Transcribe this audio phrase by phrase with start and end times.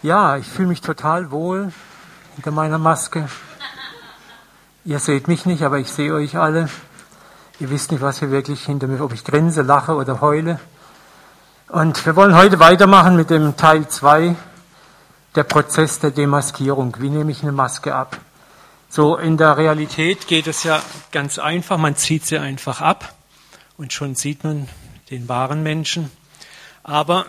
[0.00, 1.72] Ja, ich fühle mich total wohl
[2.36, 3.28] hinter meiner Maske.
[4.84, 6.68] Ihr seht mich nicht, aber ich sehe euch alle.
[7.58, 10.60] Ihr wisst nicht, was hier wirklich hinter mir, ob ich grinse, lache oder heule.
[11.66, 14.36] Und wir wollen heute weitermachen mit dem Teil 2,
[15.34, 16.94] der Prozess der Demaskierung.
[17.00, 18.18] Wie nehme ich eine Maske ab?
[18.88, 20.80] So in der Realität geht es ja
[21.10, 21.76] ganz einfach.
[21.76, 23.14] Man zieht sie einfach ab
[23.76, 24.68] und schon sieht man
[25.10, 26.12] den wahren Menschen.
[26.84, 27.26] Aber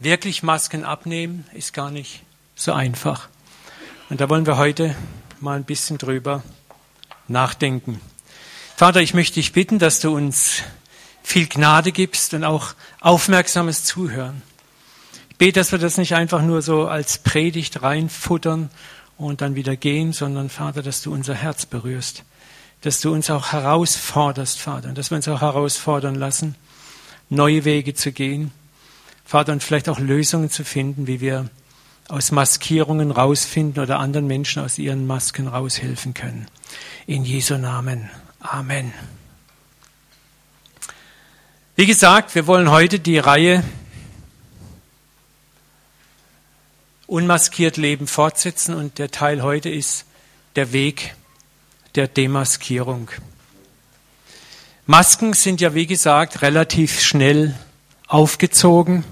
[0.00, 2.22] wirklich Masken abnehmen ist gar nicht
[2.54, 3.28] so einfach.
[4.08, 4.96] Und da wollen wir heute
[5.40, 6.42] mal ein bisschen drüber
[7.28, 8.00] nachdenken.
[8.76, 10.62] Vater, ich möchte dich bitten, dass du uns
[11.22, 14.42] viel Gnade gibst und auch aufmerksames Zuhören.
[15.28, 18.70] Ich bete, dass wir das nicht einfach nur so als Predigt reinfuttern
[19.16, 22.24] und dann wieder gehen, sondern Vater, dass du unser Herz berührst,
[22.80, 26.56] dass du uns auch herausforderst, Vater, und dass wir uns auch herausfordern lassen,
[27.28, 28.50] neue Wege zu gehen,
[29.30, 31.48] Vater, und vielleicht auch Lösungen zu finden, wie wir
[32.08, 36.48] aus Maskierungen rausfinden oder anderen Menschen aus ihren Masken raushelfen können.
[37.06, 38.10] In Jesu Namen.
[38.40, 38.92] Amen.
[41.76, 43.62] Wie gesagt, wir wollen heute die Reihe
[47.06, 50.06] Unmaskiert Leben fortsetzen und der Teil heute ist
[50.56, 51.14] der Weg
[51.94, 53.12] der Demaskierung.
[54.86, 57.54] Masken sind ja, wie gesagt, relativ schnell
[58.08, 59.04] aufgezogen.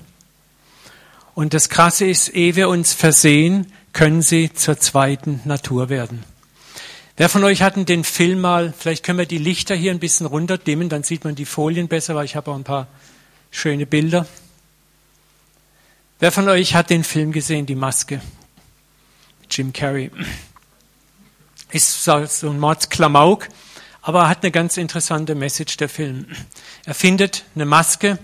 [1.39, 6.25] Und das Krasse ist, ehe wir uns versehen, können sie zur zweiten Natur werden.
[7.17, 10.27] Wer von euch hat den Film mal, vielleicht können wir die Lichter hier ein bisschen
[10.27, 12.89] runterdimmen, dann sieht man die Folien besser, weil ich habe auch ein paar
[13.53, 14.27] schöne Bilder.
[16.19, 18.20] Wer von euch hat den Film gesehen, Die Maske?
[19.48, 20.11] Jim Carrey.
[21.70, 23.47] Ist so ein Mordsklamauk,
[24.02, 26.27] aber er hat eine ganz interessante Message, der Film.
[26.84, 28.19] Er findet eine Maske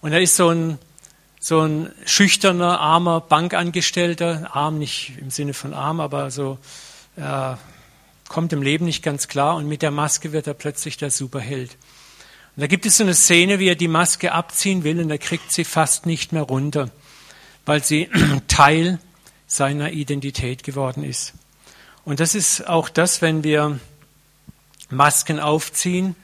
[0.00, 0.78] und er ist so ein
[1.40, 6.58] so ein schüchterner, armer Bankangestellter, arm nicht im Sinne von arm, aber so
[7.16, 7.54] äh,
[8.28, 11.76] kommt im Leben nicht ganz klar und mit der Maske wird er plötzlich der Superheld.
[12.56, 15.18] Und da gibt es so eine Szene, wie er die Maske abziehen will und er
[15.18, 16.90] kriegt sie fast nicht mehr runter,
[17.64, 18.10] weil sie
[18.48, 18.98] Teil
[19.46, 21.32] seiner Identität geworden ist.
[22.04, 23.80] Und das ist auch das, wenn wir
[24.90, 26.16] Masken aufziehen,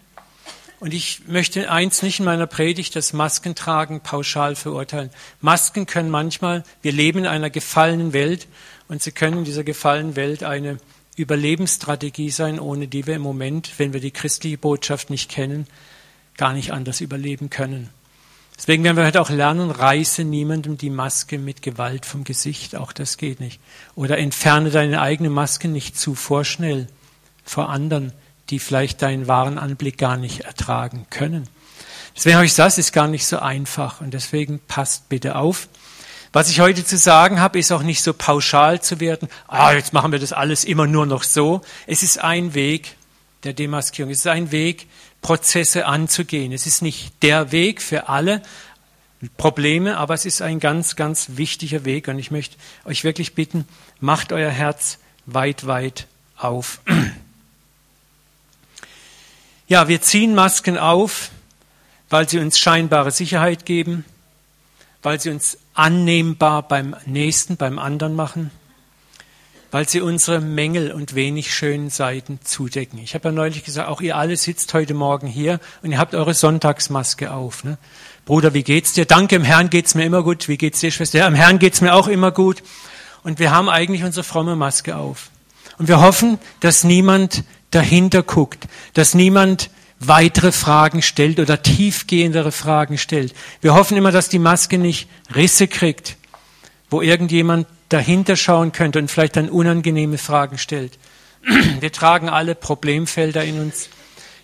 [0.79, 5.11] und ich möchte eins nicht in meiner Predigt, das Maskentragen pauschal verurteilen.
[5.41, 8.47] Masken können manchmal, wir leben in einer gefallenen Welt
[8.89, 10.79] und sie können in dieser gefallenen Welt eine
[11.17, 15.67] Überlebensstrategie sein, ohne die wir im Moment, wenn wir die christliche Botschaft nicht kennen,
[16.37, 17.89] gar nicht anders überleben können.
[18.59, 22.93] Deswegen werden wir heute auch lernen, reiße niemandem die Maske mit Gewalt vom Gesicht, auch
[22.93, 23.61] das geht nicht.
[23.95, 26.87] Oder entferne deine eigene Maske nicht zu vorschnell
[27.45, 28.13] vor anderen
[28.51, 31.49] die vielleicht deinen wahren Anblick gar nicht ertragen können.
[32.15, 35.69] Deswegen habe ich gesagt, es ist gar nicht so einfach und deswegen passt bitte auf.
[36.33, 39.29] Was ich heute zu sagen habe, ist auch nicht so pauschal zu werden.
[39.49, 41.63] Ah, jetzt machen wir das alles immer nur noch so.
[41.87, 42.97] Es ist ein Weg
[43.45, 44.11] der Demaskierung.
[44.13, 44.87] Es ist ein Weg,
[45.23, 46.53] Prozesse anzugehen.
[46.53, 48.43] Es ist nicht der Weg für alle
[49.37, 52.09] Probleme, aber es ist ein ganz, ganz wichtiger Weg.
[52.09, 53.67] Und ich möchte euch wirklich bitten,
[54.01, 56.81] macht euer Herz weit, weit auf.
[59.69, 61.31] Ja, wir ziehen Masken auf,
[62.09, 64.05] weil sie uns scheinbare Sicherheit geben,
[65.03, 68.53] weil sie uns annehmbar beim Nächsten, beim anderen machen,
[69.73, 73.01] weil sie unsere Mängel und wenig schönen Seiten zudecken.
[73.01, 76.15] Ich habe ja neulich gesagt, auch ihr alle sitzt heute Morgen hier und ihr habt
[76.15, 77.65] eure Sonntagsmaske auf.
[77.65, 77.77] Ne?
[78.25, 79.05] Bruder, wie geht's dir?
[79.05, 80.47] Danke, im Herrn geht's mir immer gut.
[80.47, 81.19] Wie geht's dir, Schwester?
[81.19, 82.63] Ja, im Herrn geht's mir auch immer gut.
[83.25, 85.31] Und wir haben eigentlich unsere fromme Maske auf.
[85.77, 92.99] Und wir hoffen, dass niemand dahinter guckt, dass niemand weitere Fragen stellt oder tiefgehendere Fragen
[92.99, 93.35] stellt.
[93.61, 96.17] Wir hoffen immer, dass die Maske nicht Risse kriegt,
[96.91, 100.99] wo irgendjemand dahinter schauen könnte und vielleicht dann unangenehme Fragen stellt.
[101.81, 103.89] Wir tragen alle Problemfelder in uns,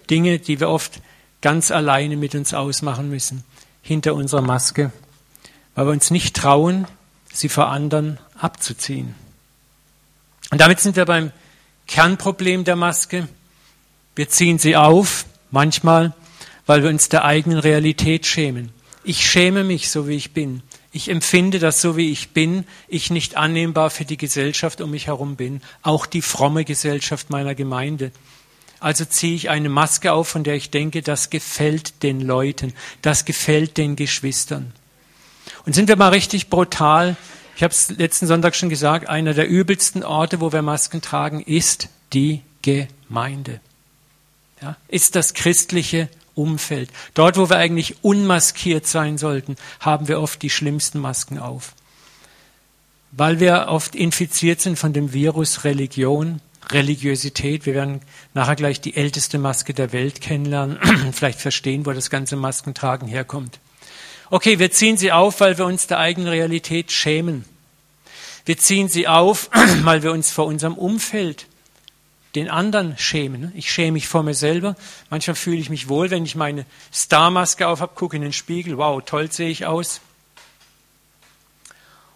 [0.09, 1.01] Dinge, die wir oft
[1.41, 3.45] ganz alleine mit uns ausmachen müssen,
[3.83, 4.93] hinter unserer Maske,
[5.75, 6.87] weil wir uns nicht trauen,
[7.33, 9.15] sie vor anderen abzuziehen.
[10.51, 11.33] Und damit sind wir beim
[11.93, 13.29] Kernproblem der Maske.
[14.17, 16.15] Wir ziehen sie auf, manchmal,
[16.65, 18.73] weil wir uns der eigenen Realität schämen.
[19.05, 20.63] Ich schäme mich, so wie ich bin.
[20.91, 25.09] Ich empfinde, dass so wie ich bin, ich nicht annehmbar für die Gesellschaft um mich
[25.09, 28.11] herum bin, auch die fromme Gesellschaft meiner Gemeinde.
[28.81, 32.73] Also ziehe ich eine Maske auf, von der ich denke, das gefällt den Leuten,
[33.03, 34.73] das gefällt den Geschwistern.
[35.67, 37.19] Und sind wir mal richtig brutal,
[37.63, 41.41] ich habe es letzten Sonntag schon gesagt, einer der übelsten Orte, wo wir Masken tragen,
[41.41, 43.61] ist die Gemeinde.
[44.61, 46.91] Ja, ist das christliche Umfeld.
[47.15, 51.75] Dort, wo wir eigentlich unmaskiert sein sollten, haben wir oft die schlimmsten Masken auf.
[53.13, 56.41] weil wir oft infiziert sind von dem Virus Religion,
[56.73, 57.65] Religiosität.
[57.65, 58.01] Wir werden
[58.35, 60.81] nachher gleich die älteste Maske der Welt kennenlernen,
[61.13, 63.61] vielleicht verstehen, wo das ganze Maskentragen herkommt.
[64.31, 67.45] Okay, wir ziehen sie auf, weil wir uns der eigenen Realität schämen.
[68.45, 69.51] Wir ziehen sie auf,
[69.83, 71.47] weil wir uns vor unserem Umfeld,
[72.35, 73.53] den anderen schämen.
[73.55, 74.75] Ich schäme mich vor mir selber.
[75.11, 78.79] Manchmal fühle ich mich wohl, wenn ich meine Starmaske auf habe, gucke in den Spiegel.
[78.79, 80.01] Wow, toll sehe ich aus.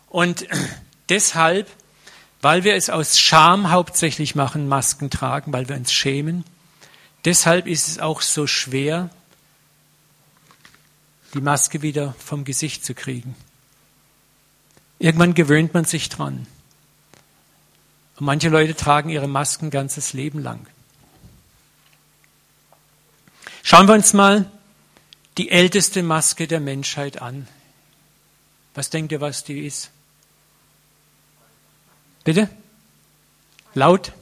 [0.09, 0.47] Und
[1.11, 1.69] deshalb,
[2.41, 6.45] weil wir es aus Scham hauptsächlich machen, Masken tragen, weil wir uns schämen,
[7.25, 9.11] deshalb ist es auch so schwer,
[11.35, 13.35] die Maske wieder vom Gesicht zu kriegen.
[14.99, 16.47] Irgendwann gewöhnt man sich dran.
[18.17, 20.67] Und manche Leute tragen ihre Masken ganzes Leben lang.
[23.63, 24.51] Schauen wir uns mal
[25.37, 27.47] die älteste Maske der Menschheit an.
[28.75, 29.91] Was denkt ihr, was die ist?
[32.25, 32.49] Bitte?
[33.75, 34.13] Laut?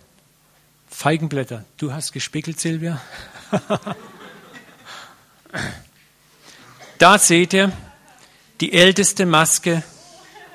[0.91, 1.65] Feigenblätter.
[1.77, 3.01] Du hast gespickelt, Silvia.
[6.99, 7.73] da seht ihr
[8.61, 9.83] die älteste Maske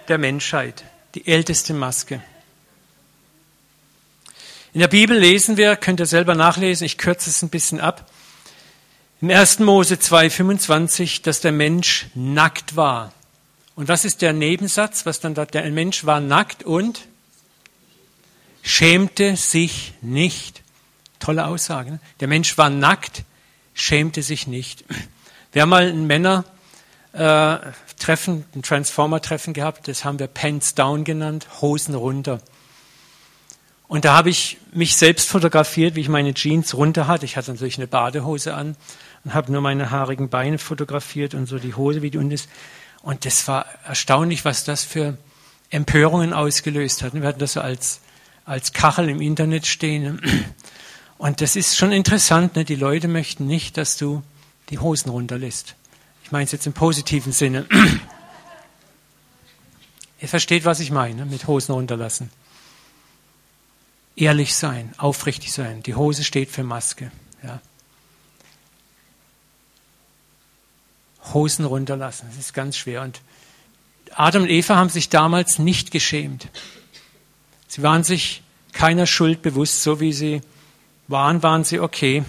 [0.10, 0.84] der Menschheit.
[1.16, 2.22] Die älteste Maske.
[4.74, 8.10] In der Bibel lesen wir, könnt ihr selber nachlesen, ich kürze es ein bisschen ab,
[9.22, 9.60] im 1.
[9.60, 13.12] Mose 2,25, dass der Mensch nackt war.
[13.76, 17.02] Und was ist der Nebensatz, was dann da, der Mensch war nackt und
[18.62, 20.62] schämte sich nicht.
[21.20, 21.92] Tolle Aussage.
[21.92, 22.00] Ne?
[22.20, 23.24] Der Mensch war nackt,
[23.74, 24.86] schämte sich nicht.
[25.56, 31.96] Haben mal ein Männer-Treffen, äh, ein Transformer-Treffen gehabt, das haben wir Pants Down genannt, Hosen
[31.96, 32.42] runter.
[33.88, 37.26] Und da habe ich mich selbst fotografiert, wie ich meine Jeans runter hatte.
[37.26, 38.76] Ich hatte natürlich eine Badehose an
[39.24, 42.50] und habe nur meine haarigen Beine fotografiert und so die Hose, wie die unten ist.
[43.02, 45.18] Und das war erstaunlich, was das für
[45.72, 47.14] Empörungen ausgelöst hat.
[47.14, 48.02] Wir hatten das so als,
[48.46, 50.22] als Kachel im Internet stehen.
[51.18, 52.56] Und das ist schon interessant.
[52.56, 52.66] Ne?
[52.66, 54.22] Die Leute möchten nicht, dass du
[54.70, 55.76] die Hosen runterlässt.
[56.30, 57.66] Ich meine es jetzt im positiven Sinne.
[60.22, 62.30] Ihr versteht, was ich meine mit Hosen runterlassen.
[64.16, 65.82] Ehrlich sein, aufrichtig sein.
[65.82, 67.12] Die Hose steht für Maske.
[67.42, 67.60] Ja.
[71.34, 73.02] Hosen runterlassen, das ist ganz schwer.
[73.02, 73.22] Und
[74.14, 76.48] Adam und Eva haben sich damals nicht geschämt.
[77.68, 80.44] Sie waren sich keiner Schuld bewusst, so wie sie
[81.08, 82.24] waren, waren sie okay.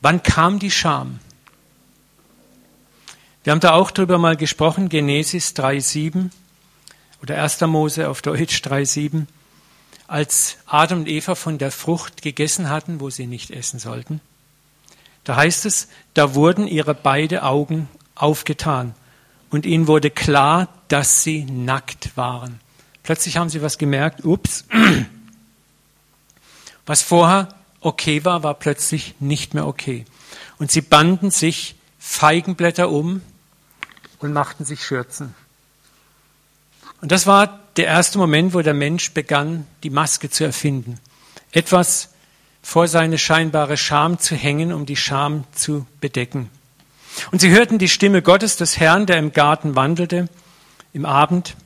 [0.00, 1.18] Wann kam die Scham?
[3.48, 6.28] Wir haben da auch drüber mal gesprochen, Genesis 3,7
[7.22, 7.62] oder 1.
[7.62, 9.24] Mose auf Deutsch 3,7
[10.06, 14.20] als Adam und Eva von der Frucht gegessen hatten, wo sie nicht essen sollten.
[15.24, 18.94] Da heißt es, da wurden ihre beide Augen aufgetan
[19.48, 22.60] und ihnen wurde klar, dass sie nackt waren.
[23.02, 24.66] Plötzlich haben sie was gemerkt, ups,
[26.84, 27.48] was vorher
[27.80, 30.04] okay war, war plötzlich nicht mehr okay.
[30.58, 33.22] Und sie banden sich Feigenblätter um
[34.18, 35.34] und machten sich Schürzen.
[37.00, 40.98] Und das war der erste Moment, wo der Mensch begann, die Maske zu erfinden.
[41.52, 42.10] Etwas
[42.62, 46.50] vor seine scheinbare Scham zu hängen, um die Scham zu bedecken.
[47.30, 50.28] Und sie hörten die Stimme Gottes, des Herrn, der im Garten wandelte,
[50.92, 51.56] im Abend.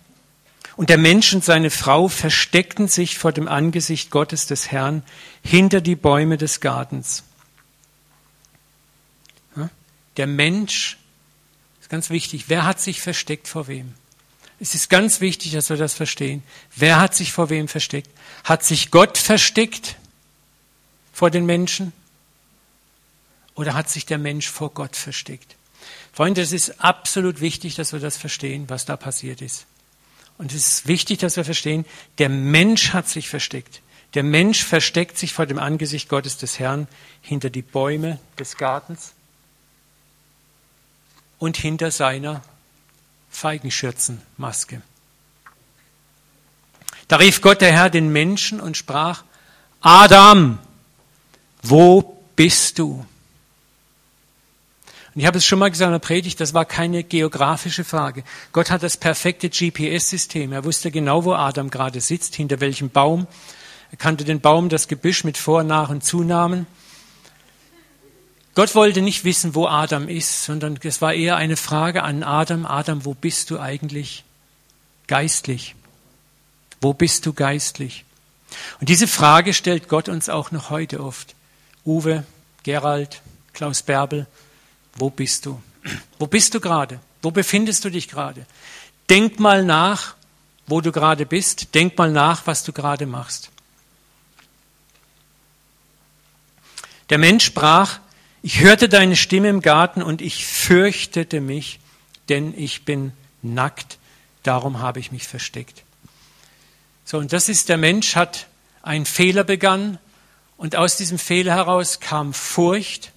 [0.76, 5.02] Und der Mensch und seine Frau versteckten sich vor dem Angesicht Gottes des Herrn
[5.42, 7.24] hinter die Bäume des Gartens.
[10.18, 10.98] Der Mensch,
[11.92, 13.92] ganz wichtig, wer hat sich versteckt vor wem?
[14.58, 16.42] Es ist ganz wichtig, dass wir das verstehen.
[16.74, 18.08] Wer hat sich vor wem versteckt?
[18.44, 19.96] Hat sich Gott versteckt
[21.12, 21.92] vor den Menschen?
[23.54, 25.54] Oder hat sich der Mensch vor Gott versteckt?
[26.14, 29.66] Freunde, es ist absolut wichtig, dass wir das verstehen, was da passiert ist.
[30.38, 31.84] Und es ist wichtig, dass wir verstehen,
[32.16, 33.82] der Mensch hat sich versteckt.
[34.14, 36.88] Der Mensch versteckt sich vor dem Angesicht Gottes des Herrn
[37.20, 39.12] hinter die Bäume des Gartens
[41.42, 42.40] und hinter seiner
[43.28, 44.80] Feigenschürzenmaske.
[47.08, 49.24] Da rief Gott der Herr den Menschen und sprach,
[49.80, 50.60] Adam,
[51.60, 53.04] wo bist du?
[55.14, 58.22] Und ich habe es schon mal gesagt in der Predigt, das war keine geografische Frage.
[58.52, 60.52] Gott hat das perfekte GPS-System.
[60.52, 63.26] Er wusste genau, wo Adam gerade sitzt, hinter welchem Baum.
[63.90, 66.68] Er kannte den Baum, das Gebüsch mit Vor-, Nach- und Zunahmen.
[68.54, 72.66] Gott wollte nicht wissen, wo Adam ist, sondern es war eher eine Frage an Adam,
[72.66, 74.24] Adam, wo bist du eigentlich
[75.06, 75.74] geistlich?
[76.80, 78.04] Wo bist du geistlich?
[78.80, 81.34] Und diese Frage stellt Gott uns auch noch heute oft.
[81.86, 82.24] Uwe,
[82.62, 83.22] Gerald,
[83.54, 84.26] Klaus Bärbel,
[84.96, 85.62] wo bist du?
[86.18, 87.00] Wo bist du gerade?
[87.22, 88.46] Wo befindest du dich gerade?
[89.08, 90.14] Denk mal nach,
[90.66, 91.74] wo du gerade bist.
[91.74, 93.50] Denk mal nach, was du gerade machst.
[97.10, 97.98] Der Mensch sprach,
[98.42, 101.78] ich hörte deine Stimme im Garten und ich fürchtete mich,
[102.28, 103.98] denn ich bin nackt,
[104.42, 105.84] darum habe ich mich versteckt.
[107.04, 108.46] So, und das ist, der Mensch hat
[108.82, 109.98] einen Fehler begangen
[110.56, 113.12] und aus diesem Fehler heraus kam Furcht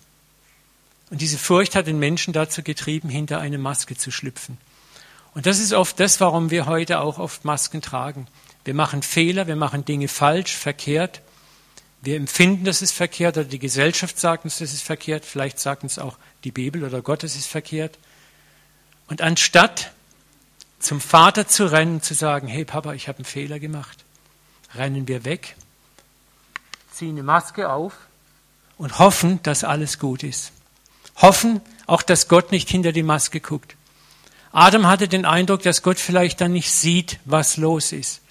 [1.09, 4.57] und diese Furcht hat den Menschen dazu getrieben, hinter eine Maske zu schlüpfen.
[5.33, 8.27] Und das ist oft das, warum wir heute auch oft Masken tragen.
[8.63, 11.21] Wir machen Fehler, wir machen Dinge falsch, verkehrt.
[12.01, 15.25] Wir empfinden, dass es verkehrt oder die Gesellschaft sagt uns, das ist verkehrt.
[15.25, 17.97] Vielleicht sagt uns auch die Bibel oder Gott, es ist verkehrt.
[19.07, 19.91] Und anstatt
[20.79, 24.03] zum Vater zu rennen, zu sagen, hey Papa, ich habe einen Fehler gemacht,
[24.75, 25.55] rennen wir weg,
[26.91, 27.93] ziehen eine Maske auf
[28.77, 30.51] und hoffen, dass alles gut ist.
[31.17, 33.75] Hoffen auch, dass Gott nicht hinter die Maske guckt.
[34.51, 38.21] Adam hatte den Eindruck, dass Gott vielleicht dann nicht sieht, was los ist.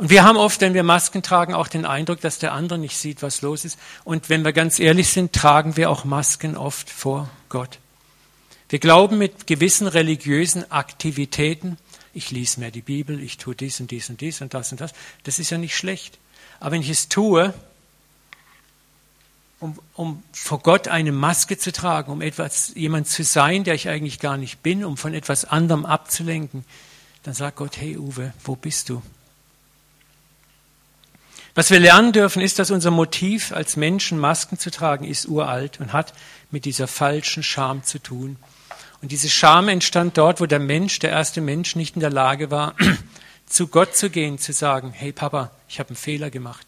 [0.00, 2.96] Und wir haben oft, wenn wir Masken tragen, auch den Eindruck, dass der andere nicht
[2.96, 3.78] sieht, was los ist.
[4.02, 7.78] Und wenn wir ganz ehrlich sind, tragen wir auch Masken oft vor Gott.
[8.70, 11.76] Wir glauben mit gewissen religiösen Aktivitäten,
[12.14, 14.80] ich lese mir die Bibel, ich tue dies und dies und dies und das und
[14.80, 16.16] das, das ist ja nicht schlecht.
[16.60, 17.52] Aber wenn ich es tue,
[19.58, 23.90] um, um vor Gott eine Maske zu tragen, um etwas, jemand zu sein, der ich
[23.90, 26.64] eigentlich gar nicht bin, um von etwas anderem abzulenken,
[27.22, 29.02] dann sagt Gott, hey Uwe, wo bist du?
[31.54, 35.80] Was wir lernen dürfen, ist, dass unser Motiv als Menschen Masken zu tragen ist uralt
[35.80, 36.12] und hat
[36.50, 38.36] mit dieser falschen Scham zu tun.
[39.02, 42.50] Und diese Scham entstand dort, wo der Mensch, der erste Mensch, nicht in der Lage
[42.50, 42.74] war,
[43.46, 46.66] zu Gott zu gehen, zu sagen, hey Papa, ich habe einen Fehler gemacht.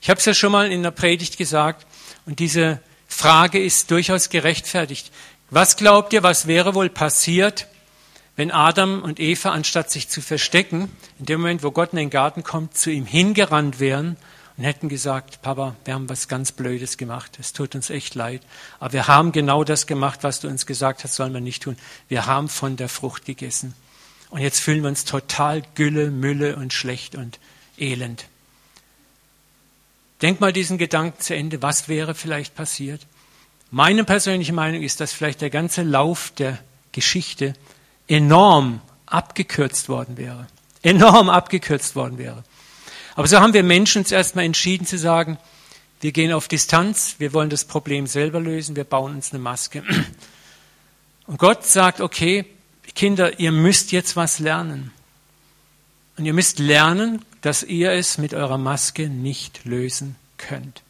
[0.00, 1.86] Ich habe es ja schon mal in der Predigt gesagt,
[2.24, 5.12] und diese Frage ist durchaus gerechtfertigt.
[5.50, 7.66] Was glaubt ihr, was wäre wohl passiert,
[8.36, 12.10] wenn Adam und Eva, anstatt sich zu verstecken, in dem Moment, wo Gott in den
[12.10, 14.16] Garten kommt, zu ihm hingerannt wären
[14.56, 18.42] und hätten gesagt, Papa, wir haben was ganz Blödes gemacht, es tut uns echt leid,
[18.80, 21.76] aber wir haben genau das gemacht, was du uns gesagt hast, sollen wir nicht tun.
[22.08, 23.74] Wir haben von der Frucht gegessen.
[24.30, 27.38] Und jetzt fühlen wir uns total Gülle, Mülle und schlecht und
[27.78, 28.24] elend.
[30.22, 31.60] Denk mal diesen Gedanken zu Ende.
[31.60, 33.06] Was wäre vielleicht passiert?
[33.70, 36.58] Meine persönliche Meinung ist, dass vielleicht der ganze Lauf der
[36.92, 37.54] Geschichte
[38.08, 40.46] enorm abgekürzt worden wäre.
[40.82, 42.44] Enorm abgekürzt worden wäre.
[43.14, 45.38] Aber so haben wir Menschen uns erstmal entschieden zu sagen,
[46.00, 49.84] wir gehen auf Distanz, wir wollen das Problem selber lösen, wir bauen uns eine Maske.
[51.26, 52.44] Und Gott sagt, okay,
[52.94, 54.90] Kinder, ihr müsst jetzt was lernen.
[56.16, 60.82] Und ihr müsst lernen, dass ihr es mit eurer Maske nicht lösen könnt.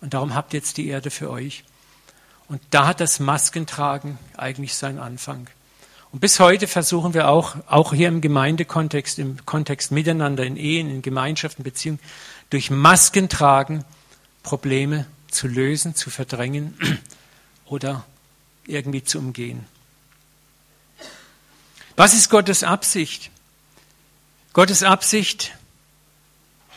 [0.00, 1.64] Und darum habt ihr jetzt die Erde für euch.
[2.48, 5.48] Und da hat das Maskentragen eigentlich seinen Anfang.
[6.12, 10.90] Und bis heute versuchen wir auch, auch hier im Gemeindekontext, im Kontext miteinander, in Ehen,
[10.90, 12.00] in Gemeinschaften, Beziehungen,
[12.50, 13.84] durch Maskentragen
[14.42, 16.76] Probleme zu lösen, zu verdrängen
[17.66, 18.04] oder
[18.66, 19.66] irgendwie zu umgehen.
[21.96, 23.30] Was ist Gottes Absicht?
[24.52, 25.52] Gottes Absicht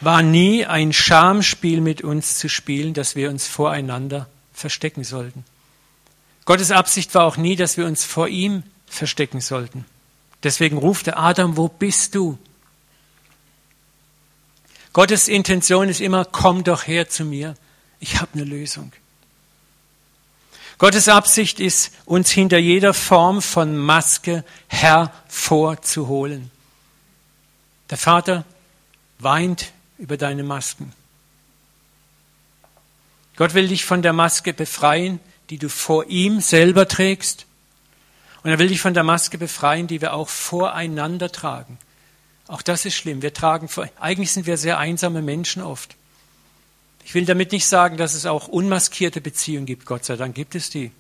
[0.02, 5.46] war nie ein Schamspiel mit uns zu spielen, dass wir uns voreinander verstecken sollten.
[6.46, 9.86] Gottes Absicht war auch nie, dass wir uns vor ihm verstecken sollten.
[10.44, 12.38] Deswegen ruft er Adam, wo bist du?
[14.92, 17.56] Gottes Intention ist immer, komm doch her zu mir,
[18.00, 18.92] ich habe eine Lösung.
[20.78, 26.52] Gottes Absicht ist, uns hinter jeder Form von Maske hervorzuholen.
[27.90, 28.44] Der Vater
[29.20, 30.92] weint über deine Masken.
[33.36, 35.20] Gott will dich von der Maske befreien,
[35.50, 37.46] die du vor ihm selber trägst.
[38.44, 41.78] Und er will dich von der Maske befreien, die wir auch voreinander tragen.
[42.48, 43.22] Auch das ist schlimm.
[43.22, 43.70] Wir tragen,
[44.00, 45.96] eigentlich sind wir sehr einsame Menschen oft.
[47.06, 49.86] Ich will damit nicht sagen, dass es auch unmaskierte Beziehungen gibt.
[49.86, 50.92] Gott sei Dank gibt es die.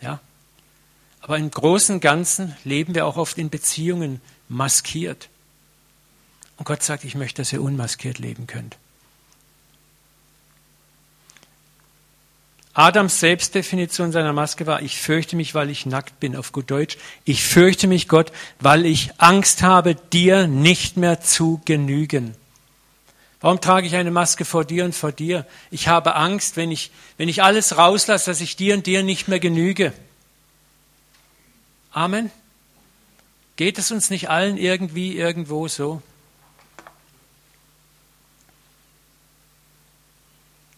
[0.00, 0.20] Ja.
[1.20, 5.28] Aber im Großen und Ganzen leben wir auch oft in Beziehungen maskiert.
[6.56, 8.76] Und Gott sagt, ich möchte, dass ihr unmaskiert leben könnt.
[12.76, 16.98] Adams Selbstdefinition seiner Maske war, ich fürchte mich, weil ich nackt bin, auf gut Deutsch.
[17.24, 22.34] Ich fürchte mich, Gott, weil ich Angst habe, dir nicht mehr zu genügen.
[23.40, 25.46] Warum trage ich eine Maske vor dir und vor dir?
[25.70, 29.26] Ich habe Angst, wenn ich, wenn ich alles rauslasse, dass ich dir und dir nicht
[29.26, 29.94] mehr genüge.
[31.92, 32.30] Amen.
[33.56, 36.02] Geht es uns nicht allen irgendwie irgendwo so?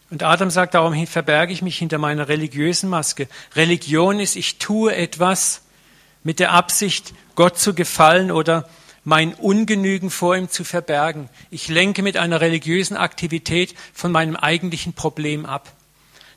[0.09, 3.27] Und Adam sagt, darum verberge ich mich hinter meiner religiösen Maske.
[3.55, 5.61] Religion ist, ich tue etwas
[6.23, 8.67] mit der Absicht, Gott zu gefallen oder
[9.03, 11.29] mein Ungenügen vor ihm zu verbergen.
[11.51, 15.71] Ich lenke mit einer religiösen Aktivität von meinem eigentlichen Problem ab.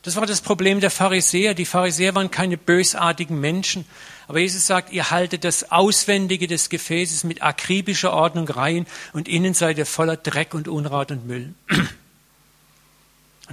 [0.03, 1.53] Das war das Problem der Pharisäer.
[1.53, 3.85] Die Pharisäer waren keine bösartigen Menschen.
[4.27, 9.53] Aber Jesus sagt, ihr haltet das Auswendige des Gefäßes mit akribischer Ordnung rein und innen
[9.53, 11.53] seid ihr voller Dreck und Unrat und Müll.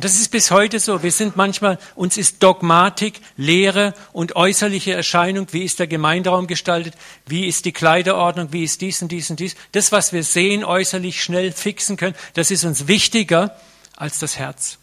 [0.00, 1.02] Und das ist bis heute so.
[1.02, 6.94] Wir sind manchmal, uns ist Dogmatik, Lehre und äußerliche Erscheinung, wie ist der Gemeinderaum gestaltet,
[7.26, 9.56] wie ist die Kleiderordnung, wie ist dies und dies und dies.
[9.72, 13.54] Das, was wir sehen, äußerlich schnell fixen können, das ist uns wichtiger
[13.94, 14.78] als das Herz.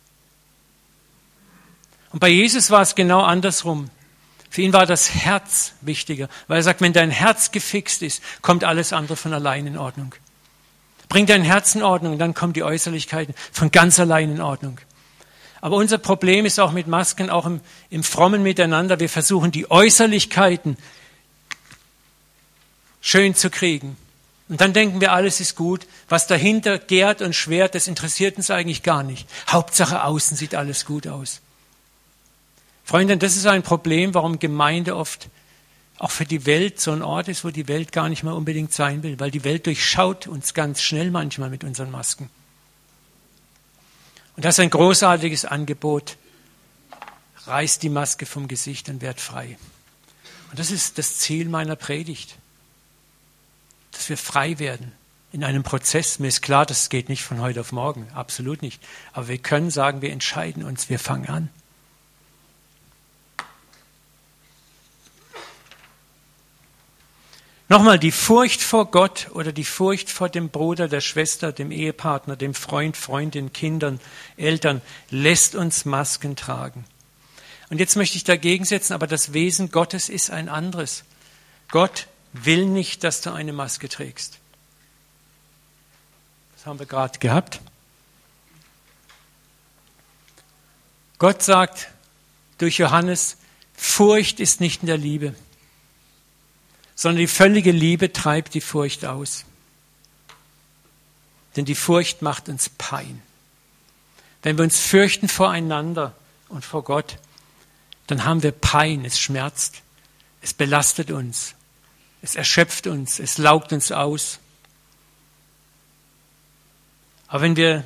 [2.11, 3.89] Und bei Jesus war es genau andersrum.
[4.51, 8.63] Für ihn war das Herz wichtiger, weil er sagt, wenn dein Herz gefixt ist, kommt
[8.63, 10.13] alles andere von allein in Ordnung.
[11.09, 14.79] Bring dein Herz in Ordnung, dann kommen die Äußerlichkeiten von ganz allein in Ordnung.
[15.61, 18.99] Aber unser Problem ist auch mit Masken, auch im, im frommen Miteinander.
[18.99, 20.77] Wir versuchen die Äußerlichkeiten
[23.01, 23.97] schön zu kriegen.
[24.49, 25.87] Und dann denken wir, alles ist gut.
[26.07, 29.27] Was dahinter gärt und schwert, das interessiert uns eigentlich gar nicht.
[29.49, 31.41] Hauptsache außen sieht alles gut aus.
[32.85, 35.27] Freunde, das ist ein Problem, warum Gemeinde oft
[35.99, 38.71] auch für die Welt so ein Ort ist, wo die Welt gar nicht mehr unbedingt
[38.71, 42.29] sein will, weil die Welt durchschaut uns ganz schnell manchmal mit unseren Masken.
[44.37, 46.15] Und das ist ein großartiges Angebot.
[47.47, 49.57] Reiß die Maske vom Gesicht und werd frei.
[50.51, 52.37] Und das ist das Ziel meiner Predigt.
[53.91, 54.91] Dass wir frei werden
[55.31, 56.19] in einem Prozess.
[56.19, 58.07] Mir ist klar, das geht nicht von heute auf morgen.
[58.13, 58.81] Absolut nicht.
[59.11, 61.49] Aber wir können sagen, wir entscheiden uns, wir fangen an.
[67.69, 72.37] Nochmal, die Furcht vor Gott oder die Furcht vor dem Bruder, der Schwester, dem Ehepartner,
[72.37, 73.99] dem Freund, Freundin, Kindern,
[74.37, 76.85] Eltern lässt uns Masken tragen.
[77.69, 81.03] Und jetzt möchte ich dagegen setzen, aber das Wesen Gottes ist ein anderes.
[81.69, 84.37] Gott will nicht, dass du eine Maske trägst.
[86.55, 87.59] Das haben wir gerade gehabt.
[91.17, 91.89] Gott sagt
[92.59, 93.35] durch Johannes,
[93.73, 95.35] Furcht ist nicht in der Liebe
[96.97, 99.45] sondern die völlige Liebe treibt die Furcht aus.
[101.55, 103.21] Denn die Furcht macht uns Pein.
[104.41, 106.15] Wenn wir uns fürchten voreinander
[106.49, 107.17] und vor Gott,
[108.07, 109.83] dann haben wir Pein, es schmerzt,
[110.41, 111.53] es belastet uns,
[112.23, 114.39] es erschöpft uns, es laugt uns aus.
[117.27, 117.83] Aber wenn wir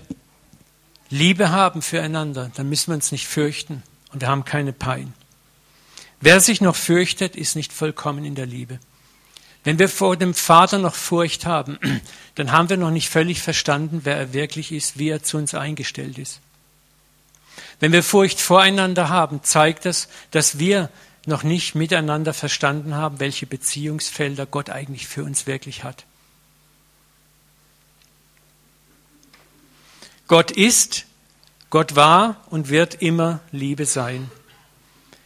[1.09, 5.13] Liebe haben füreinander, dann müssen wir uns nicht fürchten und wir haben keine Pein.
[6.21, 8.79] Wer sich noch fürchtet, ist nicht vollkommen in der Liebe.
[9.63, 11.77] Wenn wir vor dem Vater noch Furcht haben,
[12.35, 15.53] dann haben wir noch nicht völlig verstanden, wer er wirklich ist, wie er zu uns
[15.53, 16.39] eingestellt ist.
[17.79, 20.89] Wenn wir Furcht voreinander haben, zeigt das, dass wir
[21.25, 26.05] noch nicht miteinander verstanden haben, welche Beziehungsfelder Gott eigentlich für uns wirklich hat.
[30.27, 31.05] Gott ist,
[31.69, 34.31] Gott war und wird immer Liebe sein.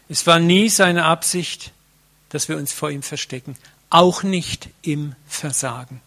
[0.09, 1.71] Es war nie seine Absicht,
[2.35, 3.55] dass wir uns vor ihm verstecken
[3.89, 6.01] auch nicht im Versagen.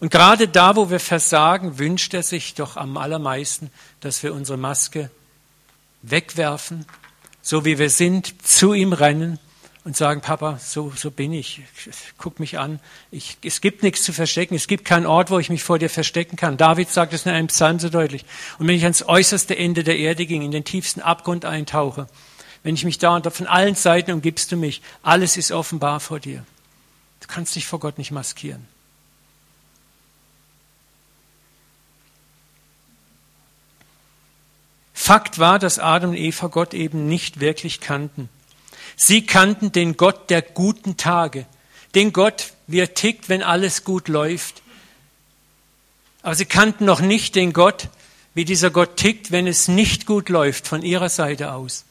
[0.00, 4.56] Und gerade da, wo wir versagen, wünscht er sich doch am allermeisten, dass wir unsere
[4.56, 5.10] Maske
[6.02, 6.86] wegwerfen,
[7.42, 9.38] so wie wir sind, zu ihm rennen
[9.84, 11.62] und sagen, Papa, so, so bin ich,
[12.16, 15.50] guck mich an, ich, es gibt nichts zu verstecken, es gibt keinen Ort, wo ich
[15.50, 16.56] mich vor dir verstecken kann.
[16.56, 18.24] David sagt es in einem Psalm so deutlich.
[18.58, 22.08] Und wenn ich ans äußerste Ende der Erde ging, in den tiefsten Abgrund eintauche,
[22.62, 26.20] wenn ich mich da und von allen Seiten umgibst du mich, alles ist offenbar vor
[26.20, 26.44] dir.
[27.20, 28.66] Du kannst dich vor Gott nicht maskieren.
[34.92, 38.28] Fakt war, dass Adam und Eva Gott eben nicht wirklich kannten.
[38.96, 41.46] Sie kannten den Gott der guten Tage,
[41.94, 44.62] den Gott, wie er tickt, wenn alles gut läuft.
[46.22, 47.88] Aber sie kannten noch nicht den Gott,
[48.34, 51.86] wie dieser Gott tickt, wenn es nicht gut läuft von ihrer Seite aus.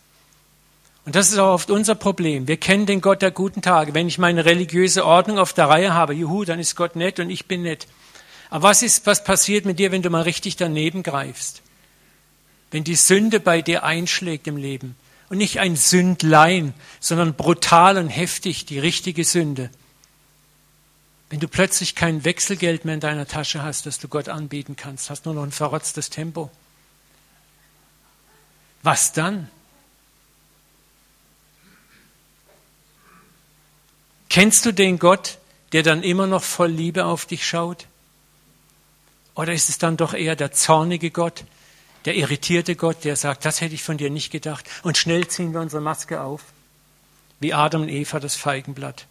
[1.09, 2.47] Und das ist auch oft unser Problem.
[2.47, 3.95] Wir kennen den Gott der guten Tage.
[3.95, 7.31] Wenn ich meine religiöse Ordnung auf der Reihe habe, juhu, dann ist Gott nett und
[7.31, 7.87] ich bin nett.
[8.51, 11.63] Aber was ist, was passiert mit dir, wenn du mal richtig daneben greifst?
[12.69, 14.95] Wenn die Sünde bei dir einschlägt im Leben.
[15.29, 19.71] Und nicht ein Sündlein, sondern brutal und heftig die richtige Sünde.
[21.31, 25.09] Wenn du plötzlich kein Wechselgeld mehr in deiner Tasche hast, das du Gott anbieten kannst,
[25.09, 26.51] hast nur noch ein verrotztes Tempo.
[28.83, 29.49] Was dann?
[34.29, 35.39] Kennst du den Gott,
[35.71, 37.87] der dann immer noch voll Liebe auf dich schaut?
[39.35, 41.43] Oder ist es dann doch eher der zornige Gott,
[42.05, 44.65] der irritierte Gott, der sagt, das hätte ich von dir nicht gedacht.
[44.83, 46.41] Und schnell ziehen wir unsere Maske auf,
[47.39, 49.05] wie Adam und Eva das Feigenblatt.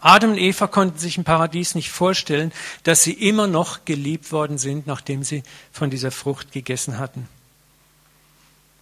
[0.00, 2.52] Adam und Eva konnten sich im Paradies nicht vorstellen,
[2.84, 5.42] dass sie immer noch geliebt worden sind, nachdem sie
[5.72, 7.28] von dieser Frucht gegessen hatten.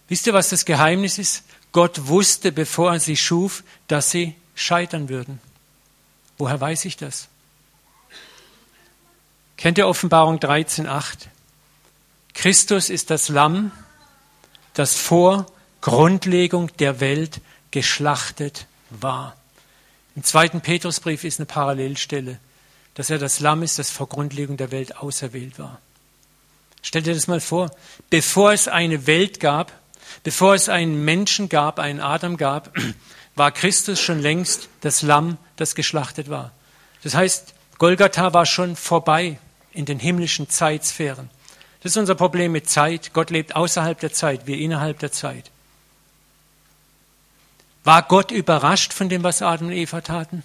[0.07, 1.43] Wisst ihr, was das Geheimnis ist?
[1.71, 5.39] Gott wusste, bevor er sie schuf, dass sie scheitern würden.
[6.37, 7.27] Woher weiß ich das?
[9.57, 11.27] Kennt ihr Offenbarung 13.8?
[12.33, 13.71] Christus ist das Lamm,
[14.73, 15.45] das vor
[15.81, 19.35] Grundlegung der Welt geschlachtet war.
[20.15, 22.39] Im zweiten Petrusbrief ist eine Parallelstelle,
[22.93, 25.79] dass er das Lamm ist, das vor Grundlegung der Welt auserwählt war.
[26.81, 27.71] Stell dir das mal vor,
[28.09, 29.71] bevor es eine Welt gab,
[30.23, 32.75] bevor es einen Menschen gab, einen Adam gab,
[33.35, 36.51] war Christus schon längst das Lamm, das geschlachtet war.
[37.03, 39.39] Das heißt, Golgatha war schon vorbei
[39.71, 41.29] in den himmlischen Zeitsphären.
[41.81, 43.13] Das ist unser Problem mit Zeit.
[43.13, 45.51] Gott lebt außerhalb der Zeit, wir innerhalb der Zeit.
[47.85, 50.43] War Gott überrascht von dem, was Adam und Eva taten?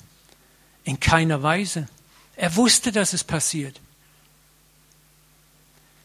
[0.84, 1.88] In keiner Weise.
[2.36, 3.80] Er wusste, dass es passiert.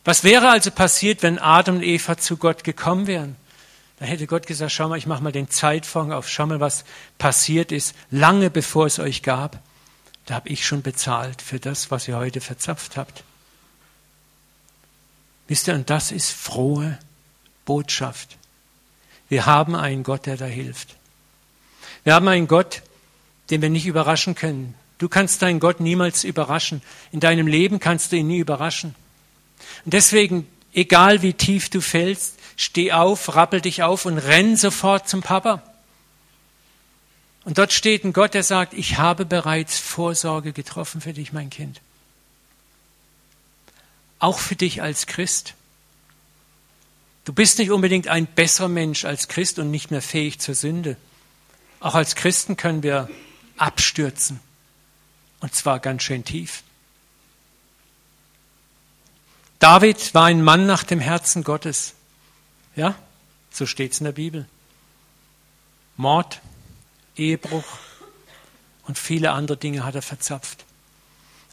[0.05, 3.35] Was wäre also passiert, wenn Adam und Eva zu Gott gekommen wären?
[3.99, 6.85] Da hätte Gott gesagt, schau mal, ich mache mal den Zeitfang auf, schau mal, was
[7.17, 9.61] passiert ist, lange bevor es euch gab.
[10.25, 13.23] Da habe ich schon bezahlt für das, was ihr heute verzapft habt.
[15.47, 16.97] Wisst ihr, und das ist frohe
[17.65, 18.37] Botschaft.
[19.27, 20.95] Wir haben einen Gott, der da hilft.
[22.03, 22.83] Wir haben einen Gott,
[23.49, 24.75] den wir nicht überraschen können.
[24.97, 26.81] Du kannst deinen Gott niemals überraschen.
[27.11, 28.95] In deinem Leben kannst du ihn nie überraschen.
[29.83, 35.07] Und deswegen, egal wie tief du fällst, steh auf, rappel dich auf und renn sofort
[35.07, 35.63] zum Papa.
[37.45, 41.49] Und dort steht ein Gott, der sagt, ich habe bereits Vorsorge getroffen für dich, mein
[41.49, 41.81] Kind
[44.19, 45.55] auch für dich als Christ.
[47.25, 50.97] Du bist nicht unbedingt ein besserer Mensch als Christ und nicht mehr fähig zur Sünde.
[51.79, 53.09] Auch als Christen können wir
[53.57, 54.39] abstürzen.
[55.39, 56.63] Und zwar ganz schön tief.
[59.59, 61.93] David war ein Mann nach dem Herzen Gottes.
[62.79, 62.95] Ja,
[63.51, 64.45] so steht es in der Bibel.
[65.97, 66.39] Mord,
[67.17, 67.65] Ehebruch
[68.87, 70.63] und viele andere Dinge hat er verzapft.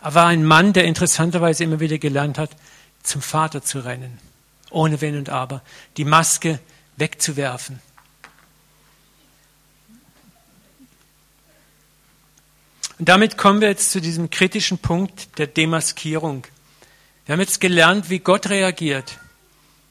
[0.01, 2.51] Er war ein Mann, der interessanterweise immer wieder gelernt hat,
[3.03, 4.21] zum Vater zu rennen,
[4.71, 5.63] ohne Wenn und Aber,
[5.97, 6.61] die Maske
[6.97, 7.81] wegzuwerfen.
[13.01, 16.47] Und damit kommen wir jetzt zu diesem kritischen Punkt der Demaskierung.
[17.25, 19.19] Wir haben jetzt gelernt, wie Gott reagiert.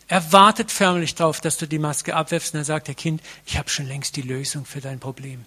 [0.07, 3.57] Er wartet förmlich darauf, dass du die Maske abwirfst und er sagt, Herr Kind, ich
[3.57, 5.45] habe schon längst die Lösung für dein Problem.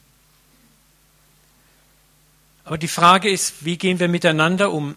[2.64, 4.96] Aber die Frage ist, wie gehen wir miteinander um?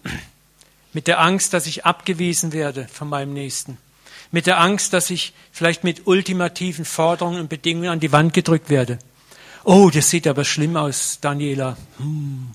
[0.93, 3.77] Mit der Angst, dass ich abgewiesen werde von meinem Nächsten.
[4.31, 8.69] Mit der Angst, dass ich vielleicht mit ultimativen Forderungen und Bedingungen an die Wand gedrückt
[8.69, 8.99] werde.
[9.63, 11.77] Oh, das sieht aber schlimm aus, Daniela.
[11.97, 12.51] Hm.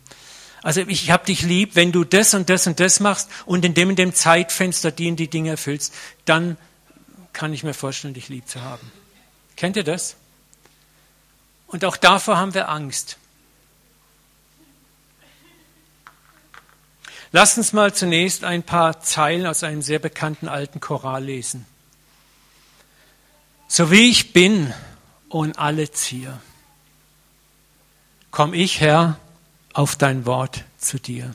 [0.62, 3.74] Also ich habe dich lieb, wenn du das und das und das machst und in
[3.74, 6.56] dem und dem Zeitfenster die und die Dinge erfüllst, dann
[7.36, 8.90] kann ich mir vorstellen, dich lieb zu haben.
[9.56, 10.16] Kennt ihr das?
[11.66, 13.18] Und auch davor haben wir Angst.
[17.32, 21.66] Lasst uns mal zunächst ein paar Zeilen aus einem sehr bekannten alten Choral lesen.
[23.68, 24.72] So wie ich bin
[25.28, 26.40] und alle ziehe,
[28.30, 29.18] komm ich, Herr,
[29.74, 31.34] auf dein Wort zu dir.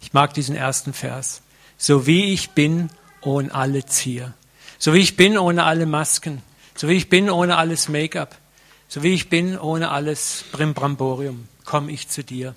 [0.00, 1.40] Ich mag diesen ersten Vers.
[1.78, 4.34] So wie ich bin ohne alle Zier.
[4.78, 6.42] So wie ich bin ohne alle Masken.
[6.74, 8.36] So wie ich bin ohne alles Make-up.
[8.88, 11.48] So wie ich bin ohne alles Brimbramborium.
[11.64, 12.54] Komm ich zu dir.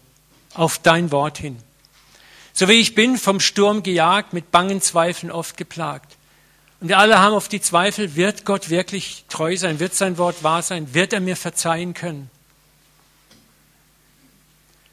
[0.54, 1.58] Auf dein Wort hin.
[2.54, 6.18] So wie ich bin, vom Sturm gejagt, mit bangen Zweifeln oft geplagt.
[6.82, 9.80] Und wir alle haben auf die Zweifel, wird Gott wirklich treu sein?
[9.80, 10.94] Wird sein Wort wahr sein?
[10.94, 12.30] Wird er mir verzeihen können?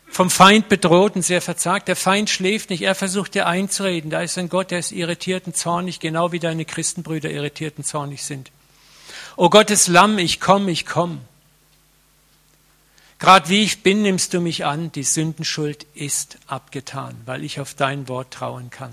[0.08, 1.88] Vom Feind bedroht und sehr verzagt.
[1.88, 4.10] Der Feind schläft nicht, er versucht dir einzureden.
[4.10, 7.84] Da ist ein Gott, der ist irritiert und zornig, genau wie deine Christenbrüder irritiert und
[7.84, 8.50] zornig sind.
[9.36, 11.20] O Gottes Lamm, ich komm, ich komm.
[13.18, 17.74] Gerade wie ich bin, nimmst du mich an, die Sündenschuld ist abgetan, weil ich auf
[17.74, 18.92] dein Wort trauen kann.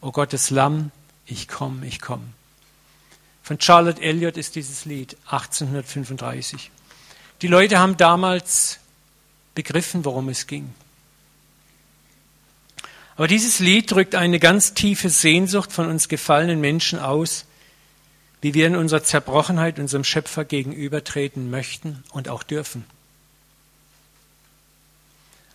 [0.00, 0.90] O Gottes Lamm,
[1.26, 2.32] ich komm, ich komm.
[3.42, 6.70] Von Charlotte Elliott ist dieses Lied 1835.
[7.40, 8.78] Die Leute haben damals
[9.58, 10.72] begriffen, worum es ging.
[13.16, 17.44] Aber dieses Lied drückt eine ganz tiefe Sehnsucht von uns gefallenen Menschen aus,
[18.40, 22.84] wie wir in unserer Zerbrochenheit unserem Schöpfer gegenübertreten möchten und auch dürfen.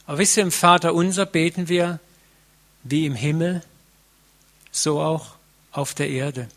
[0.05, 2.01] Aber wisst ihr, im Vater unser beten wir
[2.83, 3.63] wie im Himmel,
[4.69, 5.35] so auch
[5.71, 6.49] auf der Erde.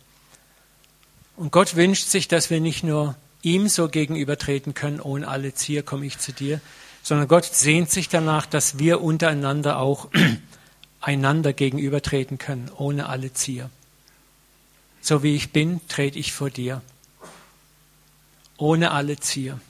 [1.36, 5.84] Und Gott wünscht sich, dass wir nicht nur ihm so gegenübertreten können, ohne alle Zier
[5.84, 6.60] komme ich zu dir,
[7.06, 10.08] sondern Gott sehnt sich danach, dass wir untereinander auch
[11.00, 13.70] einander gegenübertreten können, ohne alle Zier.
[15.00, 16.82] So wie ich bin, trete ich vor dir,
[18.56, 19.60] ohne alle Zier.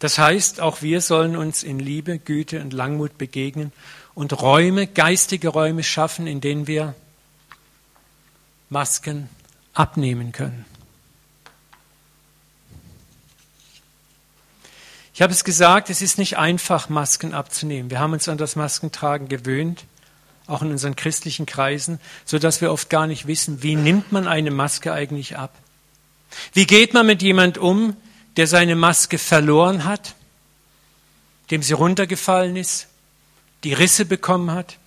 [0.00, 3.70] Das heißt, auch wir sollen uns in Liebe, Güte und Langmut begegnen
[4.14, 6.96] und Räume, geistige Räume schaffen, in denen wir
[8.68, 9.28] Masken
[9.74, 10.64] abnehmen können.
[15.14, 17.88] Ich habe es gesagt, es ist nicht einfach, Masken abzunehmen.
[17.88, 19.84] Wir haben uns an das Maskentragen gewöhnt,
[20.48, 24.26] auch in unseren christlichen Kreisen, so dass wir oft gar nicht wissen, wie nimmt man
[24.26, 25.54] eine Maske eigentlich ab?
[26.52, 27.96] Wie geht man mit jemand um,
[28.36, 30.16] der seine Maske verloren hat,
[31.52, 32.88] dem sie runtergefallen ist,
[33.62, 34.78] die Risse bekommen hat?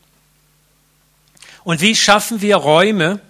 [1.63, 3.21] Und wie schaffen wir Räume,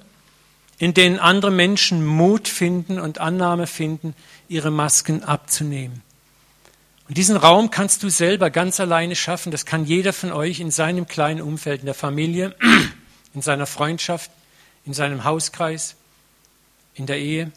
[0.79, 4.15] in denen andere Menschen Mut finden und Annahme finden,
[4.47, 6.01] ihre Masken abzunehmen?
[7.07, 9.51] Und diesen Raum kannst du selber ganz alleine schaffen.
[9.51, 12.55] Das kann jeder von euch in seinem kleinen Umfeld, in der Familie,
[13.33, 14.29] in seiner Freundschaft,
[14.85, 15.95] in seinem Hauskreis,
[16.95, 17.51] in der Ehe.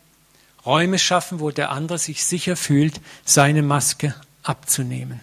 [0.64, 5.20] Räume schaffen, wo der andere sich sicher fühlt, seine Maske abzunehmen.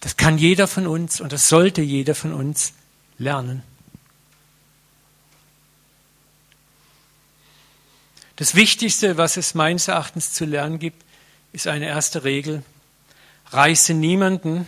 [0.00, 2.72] Das kann jeder von uns und das sollte jeder von uns
[3.18, 3.62] lernen.
[8.34, 11.04] Das Wichtigste, was es meines Erachtens zu lernen gibt,
[11.52, 12.62] ist eine erste Regel.
[13.50, 14.66] Reiße niemanden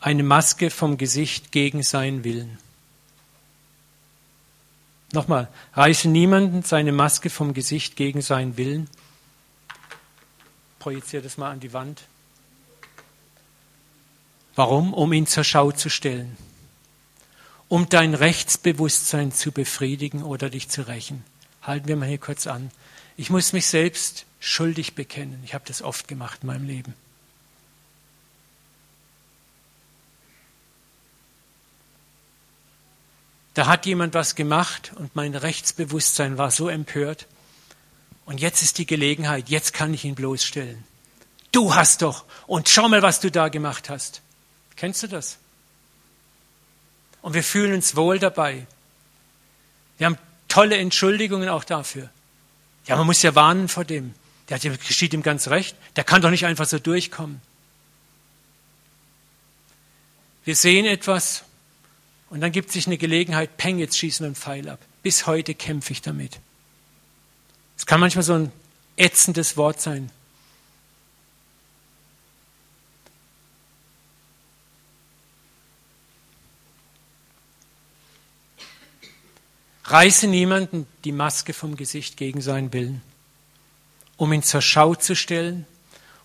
[0.00, 2.58] eine Maske vom Gesicht gegen seinen Willen.
[5.12, 8.88] Nochmal, reiße niemanden seine Maske vom Gesicht gegen seinen Willen.
[10.78, 12.02] Projiziere das mal an die Wand.
[14.56, 14.94] Warum?
[14.94, 16.36] Um ihn zur Schau zu stellen.
[17.68, 21.24] Um dein Rechtsbewusstsein zu befriedigen oder dich zu rächen.
[21.62, 22.70] Halten wir mal hier kurz an.
[23.16, 25.42] Ich muss mich selbst schuldig bekennen.
[25.44, 26.94] Ich habe das oft gemacht in meinem Leben.
[33.54, 37.26] Da hat jemand was gemacht und mein Rechtsbewusstsein war so empört.
[38.24, 40.84] Und jetzt ist die Gelegenheit, jetzt kann ich ihn bloßstellen.
[41.52, 44.20] Du hast doch, und schau mal, was du da gemacht hast.
[44.76, 45.38] Kennst du das?
[47.22, 48.66] Und wir fühlen uns wohl dabei.
[49.96, 52.10] Wir haben tolle Entschuldigungen auch dafür.
[52.86, 54.14] Ja, man muss ja warnen vor dem.
[54.48, 55.76] Der geschieht ihm ganz recht.
[55.96, 57.40] Der kann doch nicht einfach so durchkommen.
[60.44, 61.42] Wir sehen etwas
[62.30, 64.78] und dann gibt sich eine Gelegenheit, peng, jetzt schießen wir einen Pfeil ab.
[65.02, 66.38] Bis heute kämpfe ich damit.
[67.76, 68.52] Es kann manchmal so ein
[68.96, 70.10] ätzendes Wort sein.
[79.84, 83.02] Reiße niemanden die Maske vom Gesicht gegen seinen Willen
[84.16, 85.66] um ihn zur Schau zu stellen,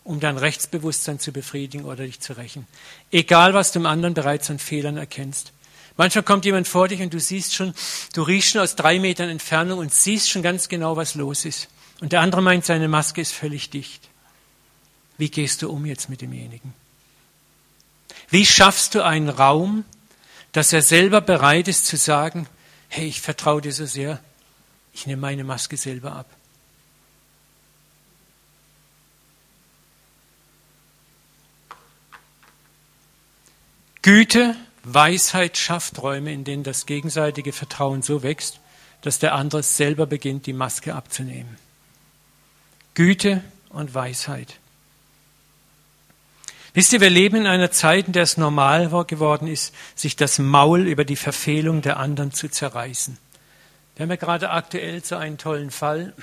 [0.04, 2.68] um dein Rechtsbewusstsein zu befriedigen oder dich zu rächen.
[3.12, 5.52] Egal, was du im anderen bereits an Fehlern erkennst.
[5.98, 7.74] Manchmal kommt jemand vor dich und du siehst schon,
[8.14, 11.68] du riechst schon aus drei Metern Entfernung und siehst schon ganz genau, was los ist.
[12.00, 14.10] Und der andere meint, seine Maske ist völlig dicht.
[15.18, 16.74] Wie gehst du um jetzt mit demjenigen?
[18.30, 19.84] Wie schaffst du einen Raum,
[20.52, 22.48] dass er selber bereit ist zu sagen,
[22.88, 24.20] hey, ich vertraue dir so sehr,
[24.94, 26.30] ich nehme meine Maske selber ab.
[34.02, 38.60] Güte, Weisheit schafft Räume, in denen das gegenseitige Vertrauen so wächst,
[39.02, 41.58] dass der andere selber beginnt, die Maske abzunehmen.
[42.94, 44.58] Güte und Weisheit.
[46.74, 50.40] Wisst ihr, wir leben in einer Zeit, in der es normal geworden ist, sich das
[50.40, 53.18] Maul über die Verfehlung der anderen zu zerreißen.
[53.96, 56.14] Wir haben ja gerade aktuell so einen tollen Fall.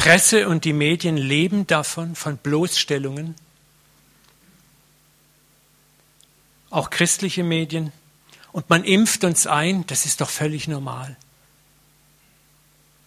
[0.00, 3.34] Presse und die Medien leben davon, von Bloßstellungen.
[6.70, 7.92] Auch christliche Medien.
[8.50, 11.18] Und man impft uns ein, das ist doch völlig normal.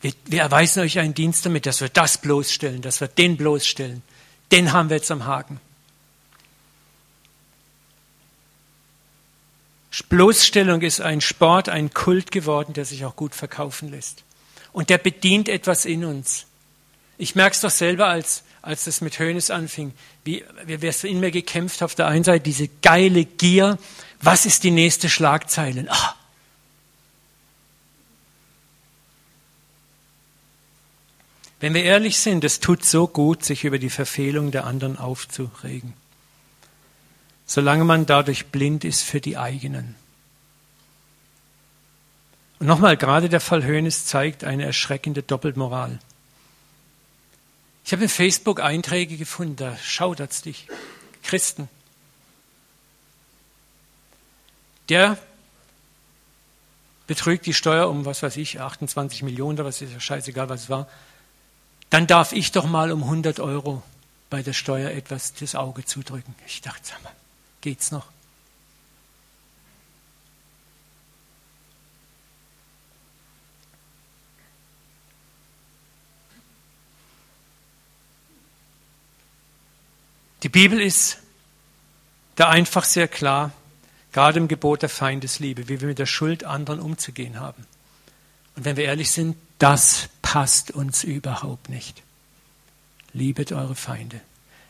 [0.02, 4.04] Wir, wir erweisen euch einen Dienst damit, dass wir das bloßstellen, dass wir den bloßstellen.
[4.52, 5.60] Den haben wir jetzt am Haken.
[10.10, 14.24] Bloßstellung ist ein Sport, ein Kult geworden, der sich auch gut verkaufen lässt.
[14.72, 16.46] Und der bedient etwas in uns.
[17.18, 21.20] Ich merke es doch selber, als, als das mit Hönes anfing, wie, wie wir in
[21.20, 23.78] mir gekämpft auf der einen Seite, diese geile Gier,
[24.22, 25.86] was ist die nächste Schlagzeile?
[25.90, 26.16] Ah.
[31.60, 35.94] Wenn wir ehrlich sind, es tut so gut, sich über die Verfehlung der anderen aufzuregen.
[37.46, 39.96] solange man dadurch blind ist für die eigenen.
[42.60, 46.00] Und nochmal, gerade der Fall Hönes zeigt eine erschreckende Doppelmoral.
[47.86, 50.68] Ich habe in Facebook Einträge gefunden, da schaudert's dich.
[51.22, 51.70] Christen.
[54.90, 55.18] Der
[57.08, 60.64] betrügt die Steuer um, was weiß ich, 28 Millionen oder was ist ja scheißegal, was
[60.64, 60.88] es war.
[61.90, 63.84] Dann darf ich doch mal um 100 Euro
[64.30, 66.34] bei der Steuer etwas das Auge zudrücken.
[66.48, 67.14] Ich dachte, sag mal,
[67.62, 68.08] geht's noch?
[80.44, 81.20] Die Bibel ist
[82.36, 83.52] da einfach sehr klar,
[84.12, 87.66] gerade im Gebot der Feindesliebe, wie wir mit der Schuld anderen umzugehen haben.
[88.56, 92.04] Und wenn wir ehrlich sind, das passt uns überhaupt nicht.
[93.14, 94.20] Liebet eure Feinde.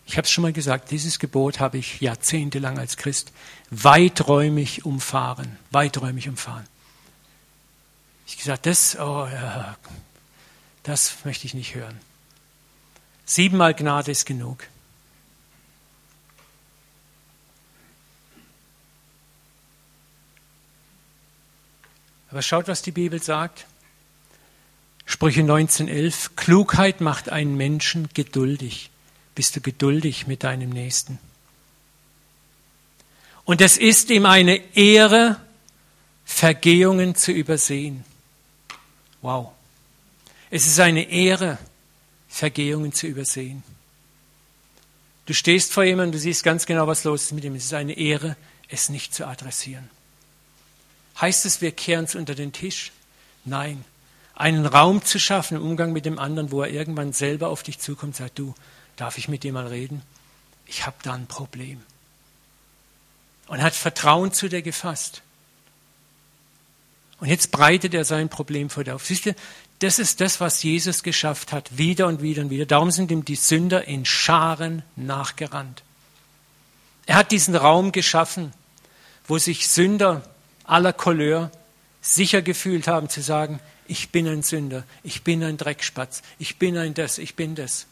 [0.05, 3.31] Ich habe es schon mal gesagt, dieses Gebot habe ich jahrzehntelang als Christ
[3.71, 6.67] weiträumig umfahren, weiträumig umfahren.
[8.27, 9.27] Ich gesagt, das, oh,
[10.83, 11.99] das möchte ich nicht hören.
[13.25, 14.67] Siebenmal Gnade ist genug.
[22.33, 23.67] Aber schaut, was die Bibel sagt.
[25.05, 26.31] Sprüche 19.11.
[26.35, 28.89] Klugheit macht einen Menschen geduldig.
[29.35, 31.19] Bist du geduldig mit deinem Nächsten?
[33.45, 35.39] Und es ist ihm eine Ehre,
[36.25, 38.03] Vergehungen zu übersehen.
[39.21, 39.51] Wow.
[40.49, 41.59] Es ist eine Ehre,
[42.29, 43.61] Vergehungen zu übersehen.
[45.27, 47.53] Du stehst vor jemandem, du siehst ganz genau, was los ist mit ihm.
[47.53, 48.35] Es ist eine Ehre,
[48.69, 49.87] es nicht zu adressieren.
[51.19, 52.91] Heißt es, wir kehren es unter den Tisch?
[53.45, 53.83] Nein.
[54.35, 57.79] Einen Raum zu schaffen im Umgang mit dem anderen, wo er irgendwann selber auf dich
[57.79, 58.55] zukommt und sagt, du,
[58.95, 60.01] darf ich mit dir mal reden?
[60.65, 61.81] Ich habe da ein Problem.
[63.47, 65.21] Und hat Vertrauen zu dir gefasst.
[67.19, 69.05] Und jetzt breitet er sein Problem vor dir auf.
[69.05, 69.35] Siehst du,
[69.79, 72.65] das ist das, was Jesus geschafft hat, wieder und wieder und wieder.
[72.65, 75.83] Darum sind ihm die Sünder in Scharen nachgerannt.
[77.05, 78.53] Er hat diesen Raum geschaffen,
[79.27, 80.23] wo sich Sünder
[80.63, 81.51] aller Couleur
[82.01, 86.77] sicher gefühlt haben zu sagen, ich bin ein Sünder, ich bin ein Dreckspatz, ich bin
[86.77, 87.85] ein das, ich bin das.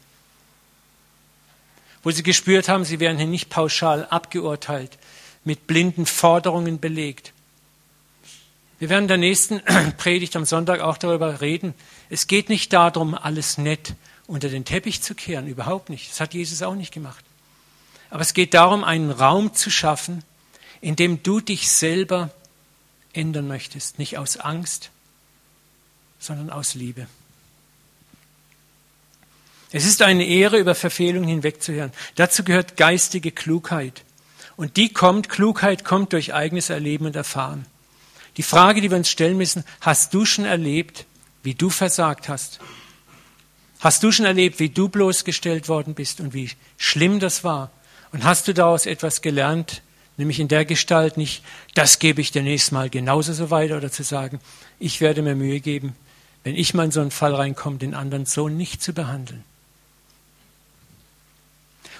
[2.03, 4.97] Wo sie gespürt haben, sie werden hier nicht pauschal abgeurteilt,
[5.43, 7.33] mit blinden Forderungen belegt.
[8.79, 9.61] Wir werden in der nächsten
[9.97, 11.73] Predigt am Sonntag auch darüber reden.
[12.09, 13.93] Es geht nicht darum, alles nett
[14.27, 16.09] unter den Teppich zu kehren, überhaupt nicht.
[16.09, 17.23] Das hat Jesus auch nicht gemacht.
[18.09, 20.23] Aber es geht darum, einen Raum zu schaffen,
[20.81, 22.31] in dem du dich selber
[23.13, 23.99] ändern möchtest.
[23.99, 24.91] Nicht aus Angst,
[26.19, 27.07] sondern aus Liebe.
[29.71, 31.93] Es ist eine Ehre, über Verfehlungen hinwegzuhören.
[32.15, 34.03] Dazu gehört geistige Klugheit.
[34.57, 37.65] Und die kommt, Klugheit kommt durch eigenes Erleben und Erfahren.
[38.37, 41.05] Die Frage, die wir uns stellen müssen, hast du schon erlebt,
[41.43, 42.59] wie du versagt hast?
[43.79, 47.71] Hast du schon erlebt, wie du bloßgestellt worden bist und wie schlimm das war?
[48.11, 49.81] Und hast du daraus etwas gelernt,
[50.21, 53.91] Nämlich in der Gestalt nicht, das gebe ich dir nächstes Mal genauso so weiter oder
[53.91, 54.39] zu sagen,
[54.77, 55.95] ich werde mir Mühe geben,
[56.43, 59.43] wenn ich mal in so einen Fall reinkomme, den anderen so nicht zu behandeln.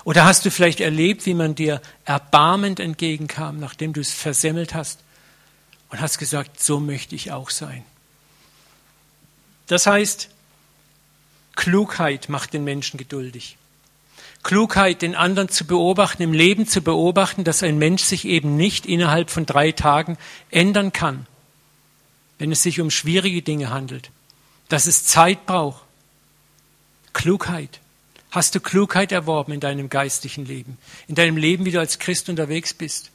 [0.04, 5.00] Oder hast du vielleicht erlebt, wie man dir erbarmend entgegenkam, nachdem du es versemmelt hast
[5.90, 7.84] und hast gesagt, so möchte ich auch sein.
[9.66, 10.30] Das heißt,
[11.56, 13.58] Klugheit macht den Menschen geduldig.
[14.44, 18.86] Klugheit, den anderen zu beobachten, im Leben zu beobachten, dass ein Mensch sich eben nicht
[18.86, 20.18] innerhalb von drei Tagen
[20.50, 21.28] ändern kann,
[22.40, 24.10] wenn es sich um schwierige Dinge handelt,
[24.70, 25.84] dass es Zeit braucht.
[27.14, 27.80] Klugheit.
[28.32, 30.78] Hast du Klugheit erworben in deinem geistlichen Leben,
[31.08, 33.12] in deinem Leben, wie du als Christ unterwegs bist?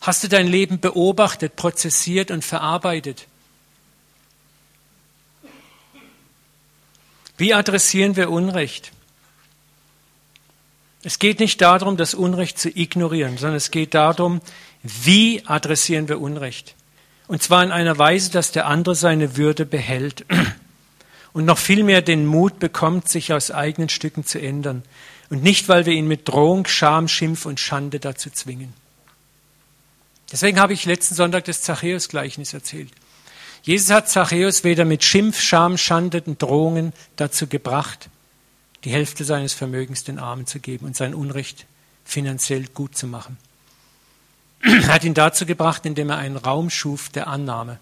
[0.00, 3.28] Hast du dein Leben beobachtet, prozessiert und verarbeitet?
[7.36, 8.90] Wie adressieren wir Unrecht?
[11.02, 14.40] Es geht nicht darum, das Unrecht zu ignorieren, sondern es geht darum,
[14.82, 16.74] wie adressieren wir Unrecht.
[17.26, 20.24] Und zwar in einer Weise, dass der andere seine Würde behält
[21.32, 24.82] und noch viel mehr den Mut bekommt, sich aus eigenen Stücken zu ändern.
[25.30, 28.74] Und nicht, weil wir ihn mit Drohung, Scham, Schimpf und Schande dazu zwingen.
[30.30, 32.90] Deswegen habe ich letzten Sonntag das Zachäus-Gleichnis erzählt.
[33.62, 38.08] Jesus hat Zachäus weder mit Schimpf, Scham, Schande und Drohungen dazu gebracht,
[38.84, 41.66] die Hälfte seines Vermögens den Armen zu geben und sein Unrecht
[42.04, 43.38] finanziell gut zu machen.
[44.62, 47.78] Er hat ihn dazu gebracht, indem er einen Raum schuf der Annahme,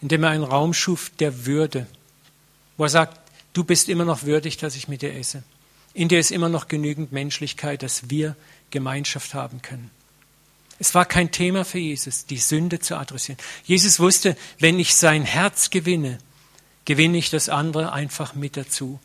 [0.00, 1.86] indem er einen Raum schuf der Würde,
[2.76, 3.20] wo er sagt,
[3.52, 5.42] du bist immer noch würdig, dass ich mit dir esse.
[5.92, 8.36] in der ist immer noch genügend Menschlichkeit, dass wir
[8.70, 9.90] Gemeinschaft haben können.
[10.78, 13.38] Es war kein Thema für Jesus, die Sünde zu adressieren.
[13.64, 16.18] Jesus wusste, wenn ich sein Herz gewinne,
[16.86, 18.98] gewinne ich das andere einfach mit dazu.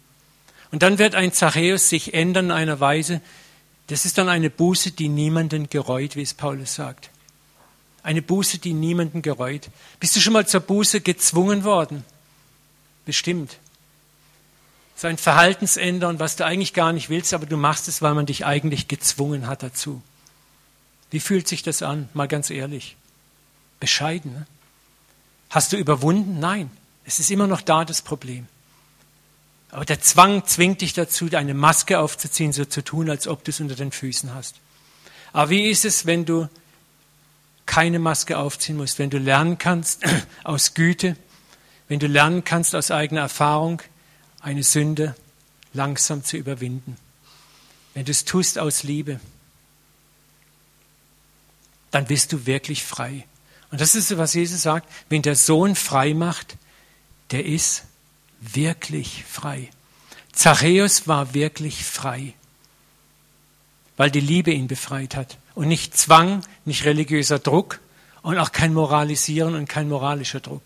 [0.71, 3.21] Und dann wird ein Zachäus sich ändern in einer Weise,
[3.87, 7.09] das ist dann eine Buße, die niemanden gereut, wie es Paulus sagt.
[8.01, 9.69] Eine Buße, die niemanden gereut.
[9.99, 12.03] Bist du schon mal zur Buße gezwungen worden?
[13.05, 13.57] Bestimmt.
[14.95, 18.25] So ein Verhaltensändern, was du eigentlich gar nicht willst, aber du machst es, weil man
[18.25, 20.01] dich eigentlich gezwungen hat dazu.
[21.11, 22.09] Wie fühlt sich das an?
[22.13, 22.95] Mal ganz ehrlich.
[23.79, 24.33] Bescheiden.
[24.33, 24.47] Ne?
[25.49, 26.39] Hast du überwunden?
[26.39, 26.71] Nein.
[27.03, 28.47] Es ist immer noch da das Problem.
[29.75, 33.51] Aber der Zwang zwingt dich dazu, eine Maske aufzuziehen, so zu tun, als ob du
[33.51, 34.55] es unter den Füßen hast.
[35.33, 36.47] Aber wie ist es, wenn du
[37.65, 40.01] keine Maske aufziehen musst, wenn du lernen kannst
[40.45, 41.17] aus Güte,
[41.89, 43.81] wenn du lernen kannst aus eigener Erfahrung,
[44.39, 45.13] eine Sünde
[45.73, 46.95] langsam zu überwinden.
[47.95, 49.19] Wenn du es tust aus Liebe,
[51.91, 53.27] dann bist du wirklich frei.
[53.71, 56.55] Und das ist, was Jesus sagt, wenn der Sohn frei macht,
[57.31, 57.83] der ist
[58.39, 59.69] wirklich frei.
[60.31, 62.33] Zachäus war wirklich frei,
[63.97, 65.37] weil die Liebe ihn befreit hat.
[65.53, 67.79] Und nicht Zwang, nicht religiöser Druck
[68.21, 70.63] und auch kein Moralisieren und kein moralischer Druck.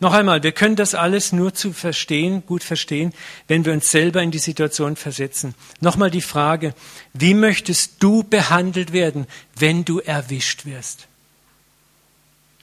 [0.00, 3.12] Noch einmal, wir können das alles nur zu verstehen, gut verstehen,
[3.48, 5.54] wenn wir uns selber in die Situation versetzen.
[5.80, 6.72] Nochmal die Frage,
[7.14, 9.26] wie möchtest du behandelt werden,
[9.56, 11.08] wenn du erwischt wirst?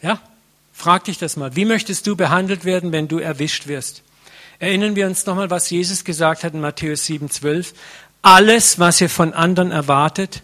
[0.01, 0.21] Ja?
[0.76, 1.55] Frag dich das mal.
[1.55, 4.03] Wie möchtest du behandelt werden, wenn du erwischt wirst?
[4.59, 7.73] Erinnern wir uns nochmal, was Jesus gesagt hat in Matthäus 7,12.
[8.21, 10.43] Alles, was ihr von anderen erwartet,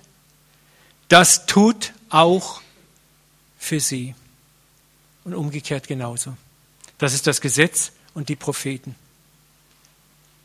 [1.10, 2.62] das tut auch
[3.60, 4.16] für sie.
[5.26, 6.36] Und umgekehrt genauso.
[6.98, 8.96] Das ist das Gesetz und die Propheten.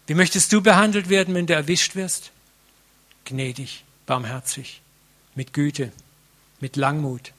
[0.07, 2.33] Wie möchtest du behandelt werden, wenn du erwischt wirst?
[3.25, 4.83] Gnädig, barmherzig,
[5.35, 5.93] mit Güte,
[6.61, 7.33] mit Langmut,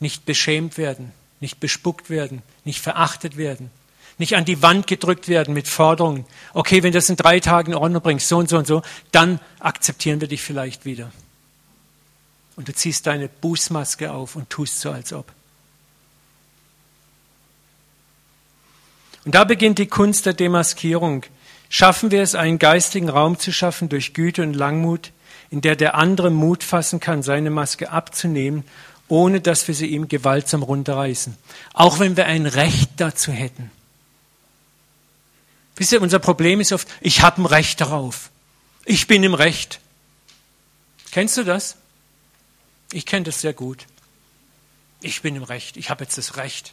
[0.00, 3.70] nicht beschämt werden, nicht bespuckt werden, nicht verachtet werden,
[4.18, 6.24] nicht an die Wand gedrückt werden mit Forderungen.
[6.54, 8.82] Okay, wenn du das in drei Tagen in Ordnung bringst, so und so und so,
[9.12, 11.12] dann akzeptieren wir dich vielleicht wieder.
[12.56, 15.30] Und du ziehst deine Bußmaske auf und tust so, als ob.
[19.26, 21.24] Und da beginnt die Kunst der Demaskierung.
[21.68, 25.10] Schaffen wir es, einen geistigen Raum zu schaffen durch Güte und Langmut,
[25.50, 28.64] in der der andere Mut fassen kann, seine Maske abzunehmen
[29.08, 31.36] ohne dass wir sie ihm gewaltsam runterreißen.
[31.72, 33.70] Auch wenn wir ein Recht dazu hätten.
[35.76, 38.30] Wisst ihr, unser Problem ist oft, ich habe ein Recht darauf.
[38.84, 39.80] Ich bin im Recht.
[41.10, 41.76] Kennst du das?
[42.92, 43.86] Ich kenne das sehr gut.
[45.00, 45.76] Ich bin im Recht.
[45.76, 46.72] Ich habe jetzt das Recht.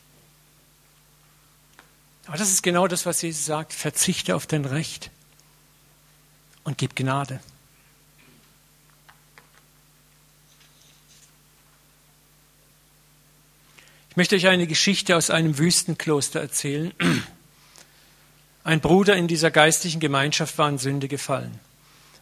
[2.25, 3.73] Aber das ist genau das, was Jesus sagt.
[3.73, 5.11] Verzichte auf dein Recht
[6.63, 7.41] und gib Gnade.
[14.13, 16.93] Ich möchte euch eine Geschichte aus einem Wüstenkloster erzählen.
[18.63, 21.59] Ein Bruder in dieser geistlichen Gemeinschaft war in Sünde gefallen.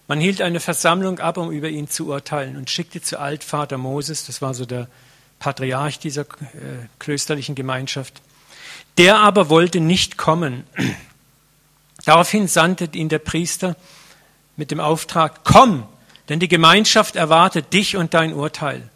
[0.07, 4.25] Man hielt eine Versammlung ab, um über ihn zu urteilen und schickte zu Altvater Moses,
[4.25, 4.87] das war so der
[5.39, 8.21] Patriarch dieser äh, klösterlichen Gemeinschaft.
[8.97, 10.63] Der aber wollte nicht kommen.
[12.05, 13.75] Daraufhin sandte ihn der Priester
[14.55, 15.83] mit dem Auftrag, komm,
[16.29, 18.89] denn die Gemeinschaft erwartet dich und dein Urteil.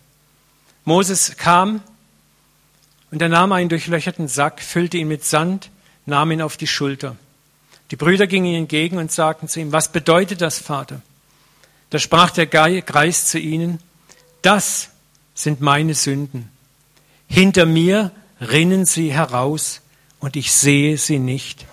[0.85, 1.81] Moses kam,
[3.15, 5.69] und er nahm einen durchlöcherten Sack, füllte ihn mit Sand,
[6.05, 7.15] nahm ihn auf die Schulter.
[7.89, 11.01] Die Brüder gingen ihm entgegen und sagten zu ihm, was bedeutet das, Vater?
[11.91, 13.79] Da sprach der Geist zu ihnen,
[14.41, 14.89] das
[15.33, 16.49] sind meine Sünden.
[17.29, 18.11] Hinter mir
[18.41, 19.79] rinnen sie heraus
[20.19, 21.65] und ich sehe sie nicht.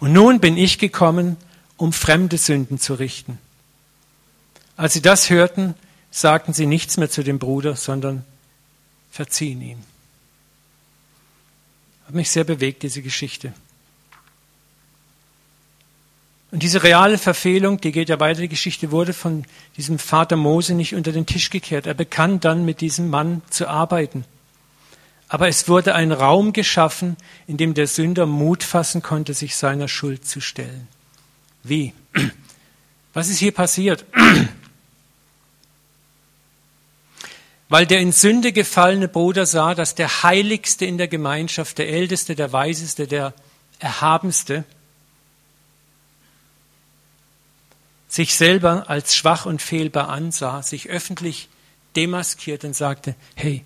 [0.00, 1.36] Und nun bin ich gekommen,
[1.76, 3.38] um fremde Sünden zu richten.
[4.76, 5.76] Als sie das hörten,
[6.10, 8.24] sagten sie nichts mehr zu dem Bruder, sondern
[9.12, 9.89] verziehen ihm.
[12.10, 13.52] Hat mich sehr bewegt, diese Geschichte.
[16.50, 19.44] Und diese reale Verfehlung, die geht ja weiter, die Geschichte wurde von
[19.76, 21.86] diesem Vater Mose nicht unter den Tisch gekehrt.
[21.86, 24.24] Er begann dann mit diesem Mann zu arbeiten.
[25.28, 29.86] Aber es wurde ein Raum geschaffen, in dem der Sünder Mut fassen konnte, sich seiner
[29.86, 30.88] Schuld zu stellen.
[31.62, 31.94] Wie?
[33.14, 34.04] Was ist hier passiert?
[37.70, 42.34] Weil der in Sünde gefallene Bruder sah, dass der Heiligste in der Gemeinschaft, der Älteste,
[42.34, 43.32] der Weiseste, der
[43.78, 44.64] Erhabenste,
[48.08, 51.48] sich selber als schwach und fehlbar ansah, sich öffentlich
[51.94, 53.64] demaskiert und sagte, hey,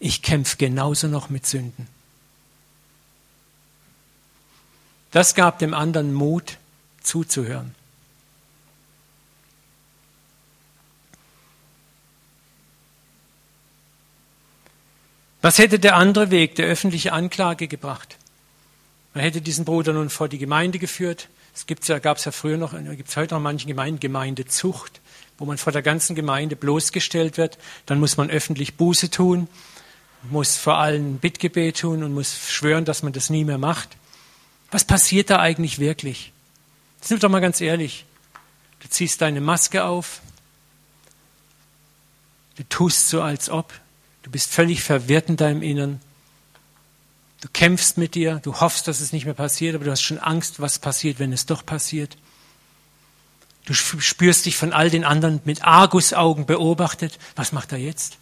[0.00, 1.86] ich kämpfe genauso noch mit Sünden.
[5.12, 6.58] Das gab dem anderen Mut
[7.04, 7.76] zuzuhören.
[15.44, 18.16] Was hätte der andere Weg, der öffentliche Anklage, gebracht?
[19.12, 21.28] Man hätte diesen Bruder nun vor die Gemeinde geführt.
[21.54, 25.02] Es ja, gab es ja früher noch, gibt es heute noch manche Gemeinden, Gemeindezucht,
[25.36, 27.58] wo man vor der ganzen Gemeinde bloßgestellt wird.
[27.84, 29.46] Dann muss man öffentlich Buße tun,
[30.30, 33.98] muss vor allem Bittgebet tun und muss schwören, dass man das nie mehr macht.
[34.70, 36.32] Was passiert da eigentlich wirklich?
[37.02, 38.06] Sind wir doch mal ganz ehrlich.
[38.80, 40.22] Du ziehst deine Maske auf,
[42.56, 43.74] du tust so, als ob,
[44.24, 46.00] du bist völlig verwirrt in deinem Innern,
[47.42, 50.18] du kämpfst mit dir, du hoffst, dass es nicht mehr passiert, aber du hast schon
[50.18, 52.16] Angst, was passiert, wenn es doch passiert.
[53.66, 57.18] Du spürst dich von all den anderen mit Argusaugen beobachtet.
[57.34, 58.18] Was macht er jetzt?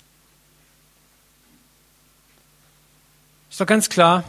[3.51, 4.25] Ist doch ganz klar,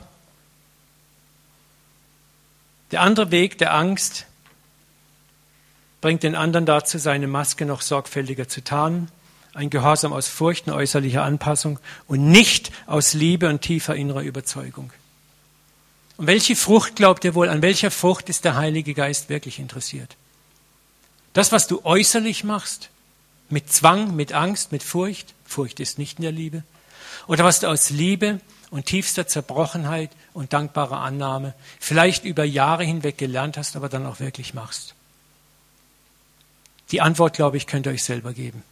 [2.92, 4.26] der andere Weg der Angst
[6.02, 9.10] bringt den anderen dazu, seine Maske noch sorgfältiger zu tarnen,
[9.54, 14.92] ein Gehorsam aus Furcht und äußerlicher Anpassung und nicht aus Liebe und tiefer innerer Überzeugung.
[16.18, 20.16] Und welche Frucht glaubt ihr wohl, an welcher Frucht ist der Heilige Geist wirklich interessiert?
[21.34, 22.90] Das, was du äußerlich machst,
[23.50, 26.64] mit Zwang, mit Angst, mit Furcht, Furcht ist nicht in der Liebe,
[27.28, 33.18] oder was du aus Liebe und tiefster Zerbrochenheit und dankbarer Annahme vielleicht über Jahre hinweg
[33.18, 34.96] gelernt hast, aber dann auch wirklich machst?
[36.92, 38.64] Die Antwort, glaube ich, könnt ihr euch selber geben.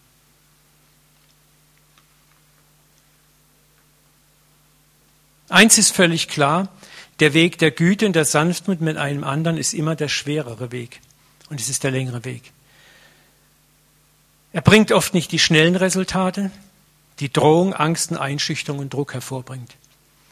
[5.52, 6.70] Eins ist völlig klar,
[7.20, 11.02] der Weg der Güte und der Sanftmut mit einem anderen ist immer der schwerere Weg.
[11.50, 12.54] Und es ist der längere Weg.
[14.54, 16.52] Er bringt oft nicht die schnellen Resultate,
[17.20, 19.76] die Drohung, Angst und Einschüchterung und Druck hervorbringt.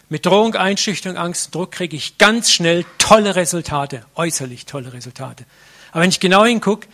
[0.07, 5.45] Mit Drohung, Einschüchterung, Angst und Druck kriege ich ganz schnell tolle Resultate, äußerlich tolle Resultate.
[5.91, 6.88] Aber wenn ich genau hingucke,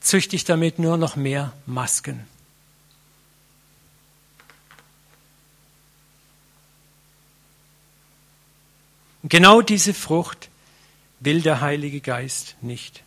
[0.00, 2.26] züchte ich damit nur noch mehr Masken.
[9.26, 10.50] Und genau diese Frucht
[11.18, 13.02] will der Heilige Geist nicht.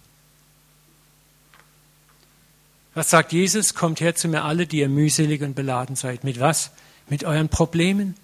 [2.93, 3.74] Was sagt Jesus?
[3.74, 6.26] Kommt her zu mir alle, die ihr mühselig und beladen seid.
[6.26, 6.72] Mit was?
[7.07, 8.15] Mit euren Problemen,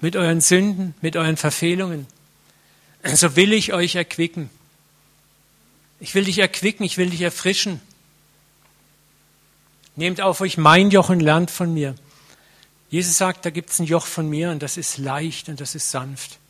[0.00, 2.08] mit euren Sünden, mit euren Verfehlungen.
[3.04, 4.50] So will ich euch erquicken.
[6.00, 7.80] Ich will dich erquicken, ich will dich erfrischen.
[9.94, 11.94] Nehmt auf euch mein Joch und lernt von mir.
[12.90, 15.76] Jesus sagt, da gibt es ein Joch von mir und das ist leicht und das
[15.76, 16.40] ist sanft.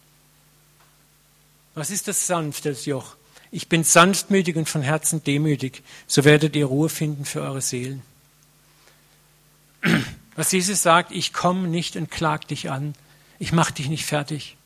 [1.74, 3.16] Was ist das sanfte Joch?
[3.50, 8.02] Ich bin sanftmütig und von Herzen demütig, so werdet ihr Ruhe finden für eure Seelen.
[10.36, 12.94] Was Jesus sagt, ich komme nicht und klag dich an,
[13.38, 14.56] ich mache dich nicht fertig.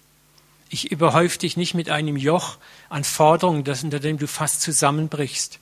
[0.69, 2.57] Ich überhäufe dich nicht mit einem Joch
[2.89, 5.59] an Forderungen, das, unter dem du fast zusammenbrichst.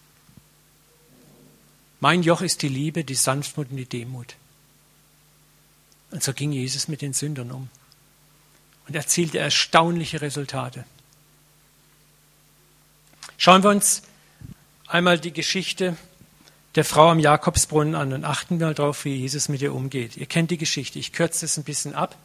[1.98, 4.36] Mein Joch ist die Liebe, die Sanftmut und die Demut.
[6.12, 7.68] Und so ging Jesus mit den Sündern um
[8.88, 10.84] und erzielte erstaunliche Resultate.
[13.42, 14.02] Schauen wir uns
[14.86, 15.96] einmal die Geschichte
[16.74, 20.18] der Frau am Jakobsbrunnen an und achten wir mal darauf, wie Jesus mit ihr umgeht.
[20.18, 22.16] Ihr kennt die Geschichte, ich kürze es ein bisschen ab.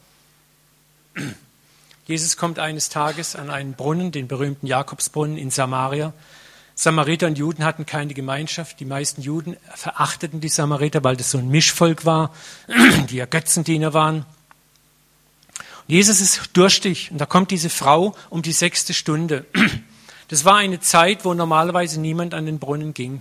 [2.06, 6.12] Jesus kommt eines Tages an einen Brunnen, den berühmten Jakobsbrunnen in Samaria.
[6.74, 8.78] Samariter und Juden hatten keine Gemeinschaft.
[8.78, 12.30] Die meisten Juden verachteten die Samariter, weil das so ein Mischvolk war,
[13.08, 14.16] die ja Götzendiener waren.
[14.16, 19.46] Und Jesus ist durstig und da kommt diese Frau um die sechste Stunde.
[20.28, 23.20] Das war eine Zeit, wo normalerweise niemand an den Brunnen ging.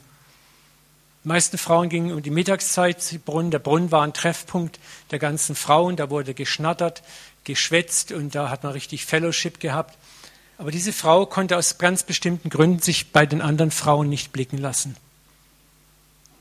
[1.24, 3.52] Die meisten Frauen gingen um die Mittagszeit zum Brunnen.
[3.52, 4.80] Der Brunnen war ein Treffpunkt
[5.12, 5.96] der ganzen Frauen.
[5.96, 7.04] Da wurde geschnattert,
[7.44, 9.98] geschwätzt und da hat man richtig Fellowship gehabt.
[10.58, 14.58] Aber diese Frau konnte aus ganz bestimmten Gründen sich bei den anderen Frauen nicht blicken
[14.58, 14.96] lassen.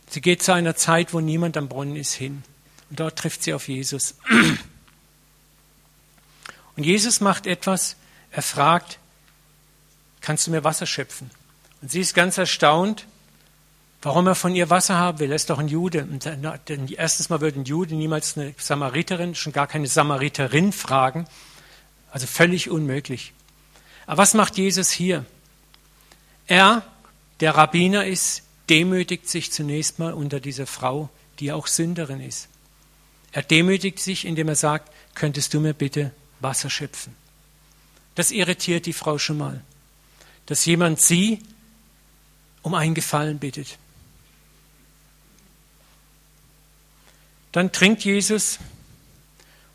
[0.08, 2.44] Sie geht zu einer Zeit, wo niemand am Brunnen ist, hin.
[2.90, 4.14] Und dort trifft sie auf Jesus.
[6.76, 7.96] Und Jesus macht etwas,
[8.30, 8.98] er fragt,
[10.24, 11.30] kannst du mir Wasser schöpfen?
[11.82, 13.06] Und sie ist ganz erstaunt,
[14.00, 15.30] warum er von ihr Wasser haben will.
[15.30, 16.04] Er ist doch ein Jude.
[16.04, 16.26] Und
[16.92, 21.26] erstens mal würde ein Jude niemals eine Samariterin, schon gar keine Samariterin fragen.
[22.10, 23.34] Also völlig unmöglich.
[24.06, 25.26] Aber was macht Jesus hier?
[26.46, 26.82] Er,
[27.40, 32.48] der Rabbiner ist, demütigt sich zunächst mal unter dieser Frau, die auch Sünderin ist.
[33.32, 37.14] Er demütigt sich, indem er sagt, könntest du mir bitte Wasser schöpfen?
[38.14, 39.60] Das irritiert die Frau schon mal
[40.46, 41.40] dass jemand sie
[42.62, 43.78] um einen Gefallen bittet.
[47.52, 48.58] Dann trinkt Jesus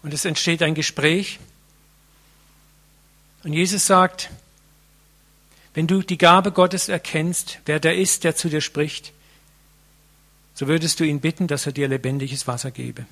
[0.03, 1.39] und es entsteht ein Gespräch.
[3.43, 4.29] Und Jesus sagt,
[5.73, 9.13] wenn du die Gabe Gottes erkennst, wer der ist, der zu dir spricht,
[10.55, 13.05] so würdest du ihn bitten, dass er dir lebendiges Wasser gebe.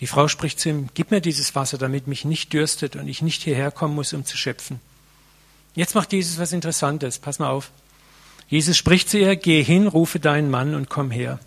[0.00, 3.22] Die Frau spricht zu ihm, gib mir dieses Wasser, damit mich nicht dürstet und ich
[3.22, 4.80] nicht hierher kommen muss, um zu schöpfen.
[5.74, 7.70] Jetzt macht Jesus was Interessantes, pass mal auf.
[8.48, 11.40] Jesus spricht zu ihr, geh hin, rufe deinen Mann und komm her.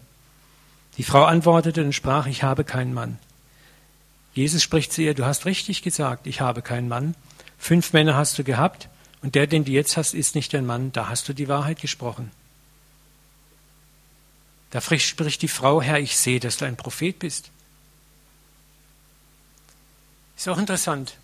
[0.97, 3.19] Die Frau antwortete und sprach, ich habe keinen Mann.
[4.33, 7.15] Jesus spricht zu ihr, du hast richtig gesagt, ich habe keinen Mann.
[7.57, 8.89] Fünf Männer hast du gehabt
[9.21, 10.91] und der, den du jetzt hast, ist nicht dein Mann.
[10.91, 12.31] Da hast du die Wahrheit gesprochen.
[14.69, 17.49] Da spricht die Frau, Herr, ich sehe, dass du ein Prophet bist.
[20.35, 21.15] Ist auch interessant.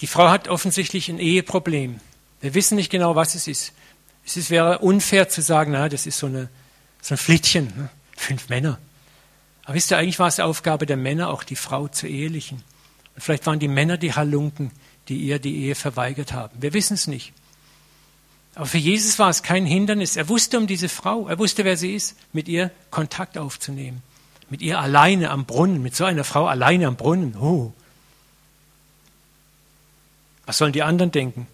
[0.00, 2.00] Die Frau hat offensichtlich ein Eheproblem.
[2.40, 3.72] Wir wissen nicht genau, was es ist.
[4.24, 6.48] Es ist, wäre unfair zu sagen, na, das ist so, eine,
[7.00, 7.88] so ein Flittchen, ne?
[8.16, 8.78] fünf Männer.
[9.64, 12.62] Aber wisst ihr, eigentlich war es Aufgabe der Männer, auch die Frau zu ehelichen.
[13.14, 14.70] Und vielleicht waren die Männer die Halunken,
[15.08, 16.56] die ihr die Ehe verweigert haben.
[16.60, 17.32] Wir wissen es nicht.
[18.54, 20.16] Aber für Jesus war es kein Hindernis.
[20.16, 24.02] Er wusste um diese Frau, er wusste, wer sie ist, mit ihr Kontakt aufzunehmen.
[24.50, 27.36] Mit ihr alleine am Brunnen, mit so einer Frau alleine am Brunnen.
[27.36, 27.72] Oh.
[30.48, 31.46] Was sollen die anderen denken?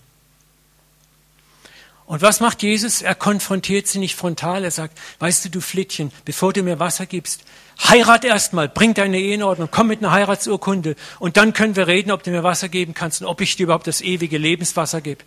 [2.07, 3.03] Und was macht Jesus?
[3.03, 4.63] Er konfrontiert sie nicht frontal.
[4.63, 7.43] Er sagt, weißt du, du Flittchen, bevor du mir Wasser gibst,
[7.83, 11.89] heirat erstmal, bring deine Ehe in Ordnung, komm mit einer Heiratsurkunde und dann können wir
[11.89, 15.01] reden, ob du mir Wasser geben kannst und ob ich dir überhaupt das ewige Lebenswasser
[15.01, 15.25] gebe.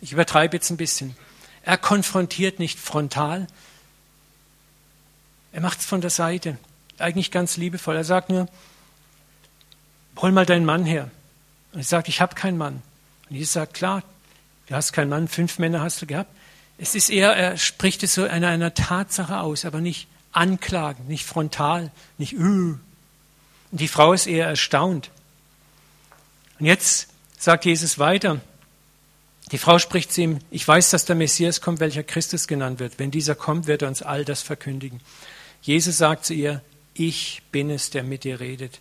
[0.00, 1.14] Ich übertreibe jetzt ein bisschen.
[1.62, 3.46] Er konfrontiert nicht frontal.
[5.52, 6.58] Er macht es von der Seite.
[6.98, 7.94] Eigentlich ganz liebevoll.
[7.94, 8.48] Er sagt nur,
[10.16, 11.12] hol mal deinen Mann her.
[11.74, 12.82] Und ich sage, ich habe keinen Mann.
[13.28, 14.02] Und Jesus sagt, klar,
[14.66, 16.30] Du hast keinen Mann, fünf Männer hast du gehabt.
[16.78, 21.24] Es ist eher, er spricht es so einer, einer Tatsache aus, aber nicht anklagend, nicht
[21.24, 22.74] frontal, nicht üh.
[23.70, 25.10] Und die Frau ist eher erstaunt.
[26.58, 27.08] Und jetzt
[27.38, 28.40] sagt Jesus weiter.
[29.52, 32.98] Die Frau spricht zu ihm, ich weiß, dass der Messias kommt, welcher Christus genannt wird.
[32.98, 35.00] Wenn dieser kommt, wird er uns all das verkündigen.
[35.60, 36.62] Jesus sagt zu ihr,
[36.94, 38.80] ich bin es, der mit dir redet.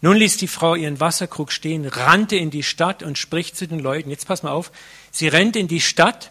[0.00, 3.80] Nun ließ die Frau ihren Wasserkrug stehen, rannte in die Stadt und spricht zu den
[3.80, 4.10] Leuten.
[4.10, 4.70] Jetzt pass mal auf.
[5.10, 6.30] Sie rennt in die Stadt,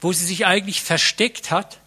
[0.00, 1.78] wo sie sich eigentlich versteckt hat.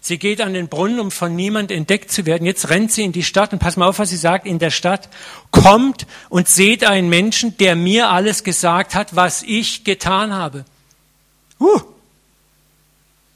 [0.00, 2.46] Sie geht an den Brunnen, um von niemand entdeckt zu werden.
[2.46, 4.70] Jetzt rennt sie in die Stadt und pass mal auf, was sie sagt in der
[4.70, 5.08] Stadt.
[5.50, 10.64] Kommt und seht einen Menschen, der mir alles gesagt hat, was ich getan habe.
[11.58, 11.80] Uh.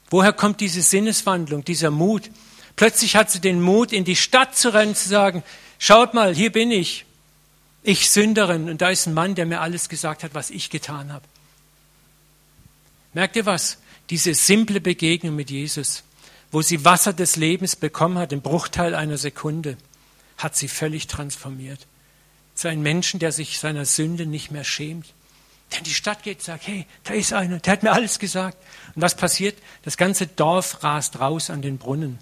[0.09, 2.29] Woher kommt diese Sinneswandlung, dieser Mut?
[2.77, 5.43] Plötzlich hat sie den Mut, in die Stadt zu rennen, zu sagen,
[5.83, 7.05] Schaut mal, hier bin ich.
[7.81, 8.69] Ich Sünderin.
[8.69, 11.25] Und da ist ein Mann, der mir alles gesagt hat, was ich getan habe.
[13.13, 13.79] Merkt ihr was?
[14.11, 16.03] Diese simple Begegnung mit Jesus,
[16.51, 19.75] wo sie Wasser des Lebens bekommen hat, im Bruchteil einer Sekunde,
[20.37, 21.79] hat sie völlig transformiert.
[22.53, 25.07] Zu einem Menschen, der sich seiner Sünde nicht mehr schämt.
[25.71, 28.19] Der in die Stadt geht und sagt, hey, da ist einer, der hat mir alles
[28.19, 28.55] gesagt.
[28.93, 29.57] Und was passiert?
[29.81, 32.19] Das ganze Dorf rast raus an den Brunnen.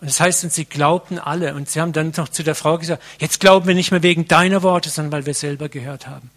[0.00, 1.54] Und das heißt, und sie glaubten alle.
[1.54, 4.28] Und sie haben dann noch zu der Frau gesagt, jetzt glauben wir nicht mehr wegen
[4.28, 6.30] deiner Worte, sondern weil wir selber gehört haben.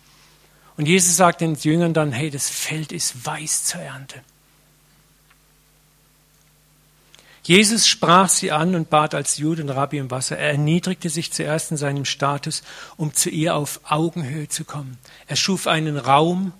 [0.77, 4.21] Und Jesus sagt den Jüngern dann, hey, das Feld ist weiß zur Ernte.
[7.43, 10.37] Jesus sprach sie an und bat als Jude und Rabbi im Wasser.
[10.37, 12.63] Er erniedrigte sich zuerst in seinem Status,
[12.95, 14.97] um zu ihr auf Augenhöhe zu kommen.
[15.27, 16.53] Er schuf einen Raum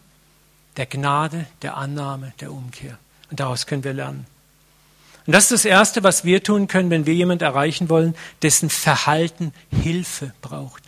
[0.78, 2.98] der Gnade, der Annahme, der Umkehr.
[3.30, 4.26] Und daraus können wir lernen.
[5.30, 8.72] Und das ist das Erste, was wir tun können, wenn wir jemanden erreichen wollen, dessen
[8.72, 9.54] Verhalten
[9.84, 10.82] Hilfe braucht.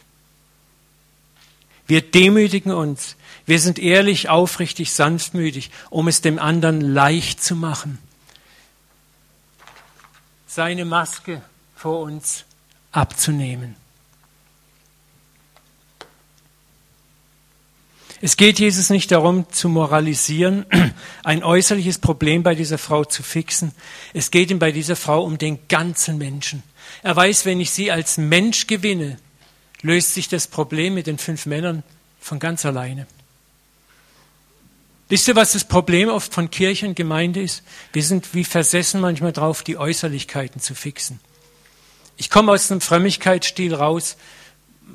[1.85, 3.17] Wir demütigen uns.
[3.45, 7.99] Wir sind ehrlich, aufrichtig, sanftmütig, um es dem anderen leicht zu machen.
[10.47, 11.43] Seine Maske
[11.75, 12.45] vor uns
[12.91, 13.75] abzunehmen.
[18.23, 20.65] Es geht Jesus nicht darum zu moralisieren,
[21.23, 23.71] ein äußerliches Problem bei dieser Frau zu fixen.
[24.13, 26.61] Es geht ihm bei dieser Frau um den ganzen Menschen.
[27.01, 29.17] Er weiß, wenn ich sie als Mensch gewinne,
[29.81, 31.81] löst sich das Problem mit den fünf Männern
[32.19, 33.07] von ganz alleine.
[35.09, 37.63] Wisst ihr, was das Problem oft von Kirche und Gemeinde ist?
[37.91, 41.19] Wir sind wie versessen manchmal drauf, die Äußerlichkeiten zu fixen.
[42.17, 44.15] Ich komme aus einem Frömmigkeitsstil raus,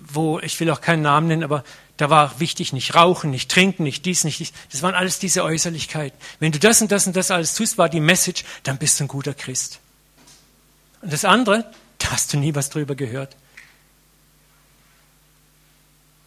[0.08, 1.64] wo, ich will auch keinen Namen nennen, aber
[1.96, 4.52] da war wichtig, nicht rauchen, nicht trinken, nicht dies, nicht dies.
[4.70, 6.18] Das waren alles diese Äußerlichkeiten.
[6.40, 9.04] Wenn du das und das und das alles tust, war die Message, dann bist du
[9.04, 9.80] ein guter Christ.
[11.00, 13.36] Und das andere, da hast du nie was drüber gehört.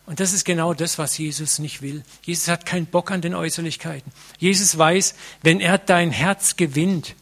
[0.08, 2.04] Und das ist genau das, was Jesus nicht will.
[2.24, 4.12] Jesus hat keinen Bock an den Äußerlichkeiten.
[4.40, 5.14] Jesus weiß,
[5.44, 7.14] wenn er dein Herz gewinnt,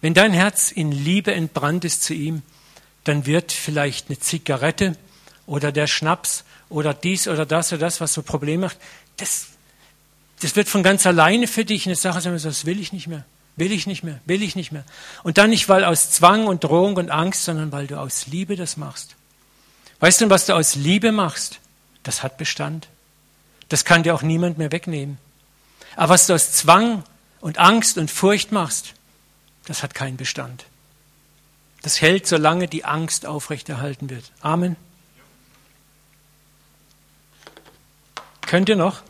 [0.00, 2.42] wenn dein Herz in Liebe entbrannt ist zu ihm,
[3.04, 4.96] dann wird vielleicht eine Zigarette
[5.46, 8.78] oder der Schnaps oder dies oder das oder das, was so Probleme macht,
[9.16, 9.46] das,
[10.40, 13.24] das wird von ganz alleine für dich eine Sache sein, das will ich nicht mehr,
[13.56, 14.84] will ich nicht mehr, will ich nicht mehr.
[15.22, 18.56] Und dann nicht, weil aus Zwang und Drohung und Angst, sondern weil du aus Liebe
[18.56, 19.14] das machst.
[20.00, 21.60] Weißt du, was du aus Liebe machst?
[22.02, 22.88] Das hat Bestand.
[23.68, 25.18] Das kann dir auch niemand mehr wegnehmen.
[25.96, 27.02] Aber was du aus Zwang
[27.40, 28.94] und Angst und Furcht machst,
[29.66, 30.66] das hat keinen Bestand.
[31.82, 34.24] Das hält, solange die Angst aufrechterhalten wird.
[34.40, 34.76] Amen.
[38.46, 39.02] Könnt ihr noch?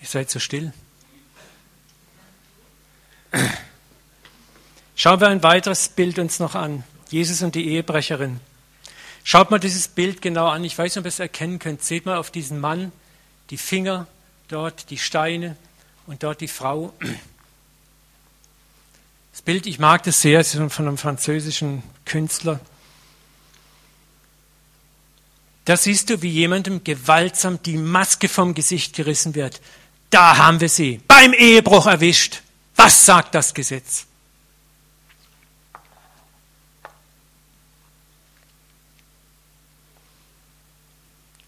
[0.00, 0.72] Ihr seid so still.
[4.96, 6.84] Schauen wir ein weiteres Bild uns noch an.
[7.08, 8.40] Jesus und die Ehebrecherin.
[9.22, 10.64] Schaut mal dieses Bild genau an.
[10.64, 11.82] Ich weiß nicht, ob ihr es erkennen könnt.
[11.82, 12.92] Seht mal auf diesen Mann,
[13.50, 14.06] die Finger
[14.48, 15.56] dort, die Steine
[16.06, 16.92] und dort die Frau.
[19.32, 22.60] Das Bild, ich mag das sehr, es ist von einem französischen Künstler.
[25.64, 29.60] Da siehst du, wie jemandem gewaltsam die Maske vom Gesicht gerissen wird.
[30.10, 32.42] Da haben wir sie, beim Ehebruch erwischt.
[32.76, 34.06] Was sagt das Gesetz?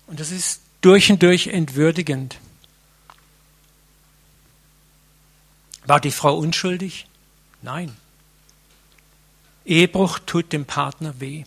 [0.07, 2.39] Und das ist durch und durch entwürdigend.
[5.85, 7.07] War die Frau unschuldig?
[7.62, 7.97] Nein.
[9.64, 11.45] Ehebruch tut dem Partner weh.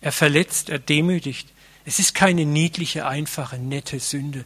[0.00, 1.48] Er verletzt, er demütigt.
[1.84, 4.44] Es ist keine niedliche, einfache, nette Sünde.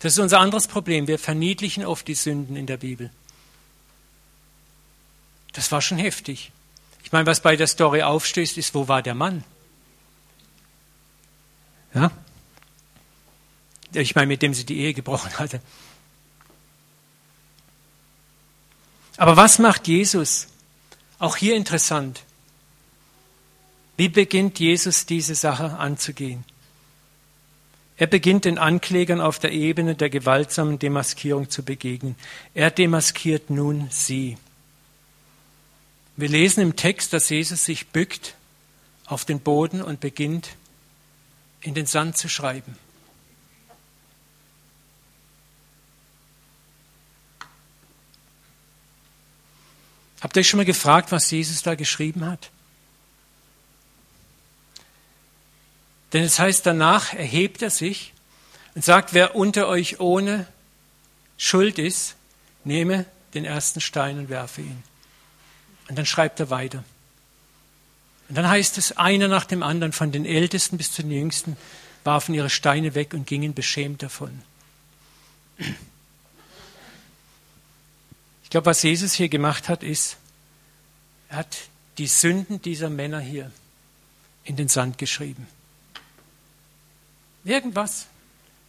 [0.00, 1.06] Das ist unser anderes Problem.
[1.06, 3.10] Wir verniedlichen oft die Sünden in der Bibel.
[5.52, 6.52] Das war schon heftig.
[7.04, 9.44] Ich meine, was bei der Story aufstößt, ist, wo war der Mann?
[11.94, 12.10] Ja?
[13.92, 15.60] Ich meine, mit dem sie die Ehe gebrochen hatte.
[19.16, 20.48] Aber was macht Jesus?
[21.18, 22.24] Auch hier interessant.
[23.96, 26.44] Wie beginnt Jesus diese Sache anzugehen?
[27.96, 32.16] Er beginnt den Anklägern auf der Ebene der gewaltsamen Demaskierung zu begegnen.
[32.52, 34.36] Er demaskiert nun sie.
[36.16, 38.34] Wir lesen im Text, dass Jesus sich bückt
[39.06, 40.50] auf den Boden und beginnt
[41.60, 42.76] in den Sand zu schreiben.
[50.20, 52.50] Habt ihr euch schon mal gefragt, was Jesus da geschrieben hat?
[56.14, 58.14] Denn es heißt, danach erhebt er sich
[58.76, 60.46] und sagt, wer unter euch ohne
[61.36, 62.14] Schuld ist,
[62.62, 63.04] nehme
[63.34, 64.82] den ersten Stein und werfe ihn.
[65.88, 66.84] Und dann schreibt er weiter.
[68.28, 71.56] Und dann heißt es, einer nach dem anderen, von den Ältesten bis zu den Jüngsten,
[72.04, 74.40] warfen ihre Steine weg und gingen beschämt davon.
[78.44, 80.16] Ich glaube, was Jesus hier gemacht hat, ist,
[81.28, 81.56] er hat
[81.98, 83.50] die Sünden dieser Männer hier
[84.44, 85.48] in den Sand geschrieben.
[87.44, 88.06] Irgendwas,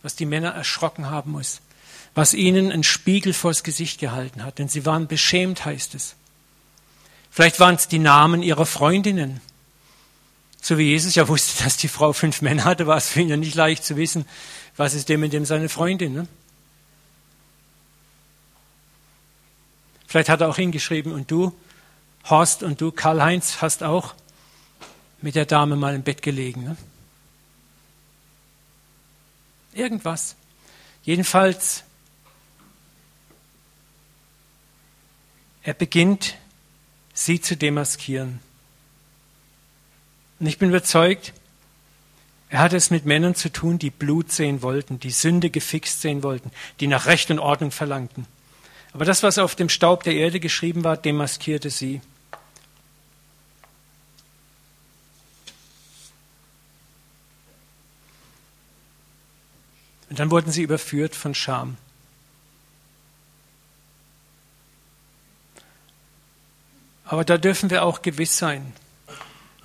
[0.01, 1.61] was die Männer erschrocken haben muss,
[2.13, 6.15] was ihnen einen Spiegel vors Gesicht gehalten hat, denn sie waren beschämt, heißt es.
[7.31, 9.41] Vielleicht waren es die Namen ihrer Freundinnen.
[10.61, 13.29] So wie Jesus ja wusste, dass die Frau fünf Männer hatte, war es für ihn
[13.29, 14.25] ja nicht leicht zu wissen,
[14.77, 16.13] was ist dem und dem seine Freundin.
[16.13, 16.27] Ne?
[20.07, 21.53] Vielleicht hat er auch hingeschrieben, und du,
[22.29, 24.15] Horst, und du, Karl-Heinz, hast auch
[25.21, 26.63] mit der Dame mal im Bett gelegen.
[26.63, 26.77] Ne?
[29.75, 30.35] Irgendwas.
[31.03, 31.83] Jedenfalls,
[35.61, 36.37] er beginnt
[37.13, 38.39] sie zu demaskieren.
[40.39, 41.33] Und ich bin überzeugt,
[42.49, 46.23] er hat es mit Männern zu tun, die Blut sehen wollten, die Sünde gefixt sehen
[46.23, 48.27] wollten, die nach Recht und Ordnung verlangten.
[48.93, 52.01] Aber das, was auf dem Staub der Erde geschrieben war, demaskierte sie.
[60.15, 61.75] Und dann wurden sie überführt von Scham.
[67.03, 68.71] Aber da dürfen wir auch gewiss sein,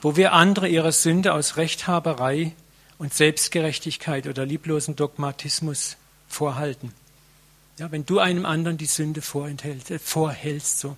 [0.00, 2.50] wo wir andere ihre Sünde aus Rechthaberei
[2.98, 5.96] und Selbstgerechtigkeit oder lieblosen Dogmatismus
[6.26, 6.92] vorhalten.
[7.78, 10.96] Ja, wenn du einem anderen die Sünde äh, vorhältst, so,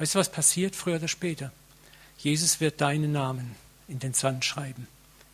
[0.00, 1.50] weißt du, was passiert früher oder später?
[2.18, 3.56] Jesus wird deinen Namen
[3.88, 4.86] in den Sand schreiben,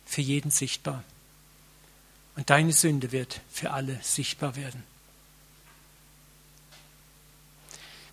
[0.05, 1.03] für jeden sichtbar.
[2.39, 4.81] Und deine Sünde wird für alle sichtbar werden.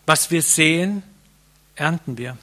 [0.05, 1.05] Was wir sehen,
[1.77, 2.37] ernten wir.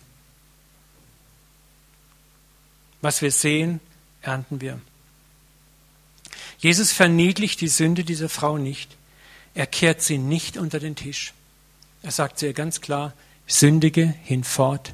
[3.02, 3.82] Was wir sehen,
[4.22, 4.80] ernten wir.
[6.58, 8.96] Jesus verniedlicht die Sünde dieser Frau nicht.
[9.54, 11.34] Er kehrt sie nicht unter den Tisch.
[12.02, 13.12] Er sagt zu ihr ganz klar,
[13.46, 14.94] sündige hinfort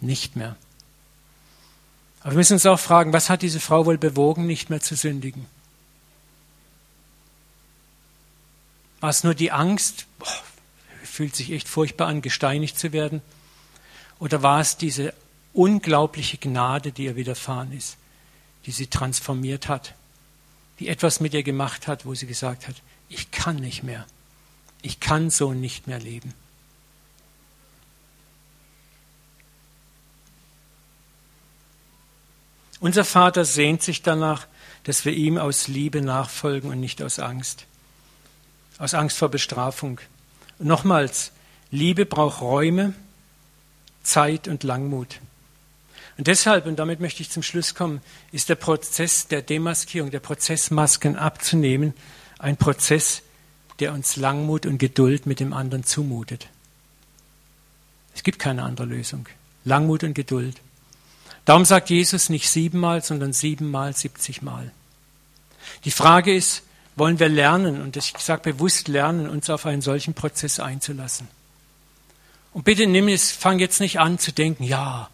[0.00, 0.56] nicht mehr.
[2.22, 4.96] Aber wir müssen uns auch fragen, was hat diese Frau wohl bewogen, nicht mehr zu
[4.96, 5.46] sündigen?
[9.06, 10.26] War es nur die Angst, boah,
[11.04, 13.22] fühlt sich echt furchtbar an, gesteinigt zu werden?
[14.18, 15.14] Oder war es diese
[15.52, 17.98] unglaubliche Gnade, die ihr widerfahren ist,
[18.64, 19.94] die sie transformiert hat,
[20.80, 22.74] die etwas mit ihr gemacht hat, wo sie gesagt hat,
[23.08, 24.04] ich kann nicht mehr,
[24.82, 26.34] ich kann so nicht mehr leben.
[32.80, 34.48] Unser Vater sehnt sich danach,
[34.82, 37.66] dass wir ihm aus Liebe nachfolgen und nicht aus Angst.
[38.78, 40.00] Aus Angst vor Bestrafung.
[40.58, 41.32] Und nochmals,
[41.70, 42.94] Liebe braucht Räume,
[44.02, 45.20] Zeit und Langmut.
[46.18, 48.00] Und deshalb, und damit möchte ich zum Schluss kommen,
[48.32, 51.92] ist der Prozess der Demaskierung, der Prozess Masken abzunehmen,
[52.38, 53.22] ein Prozess,
[53.80, 56.48] der uns Langmut und Geduld mit dem anderen zumutet.
[58.14, 59.28] Es gibt keine andere Lösung.
[59.64, 60.60] Langmut und Geduld.
[61.44, 64.72] Darum sagt Jesus nicht siebenmal, sondern siebenmal, siebzigmal.
[65.84, 66.62] Die Frage ist,
[66.96, 71.28] wollen wir lernen, und ich sage bewusst lernen, uns auf einen solchen Prozess einzulassen.
[72.52, 75.10] Und bitte nimm es, fang jetzt nicht an zu denken, ja,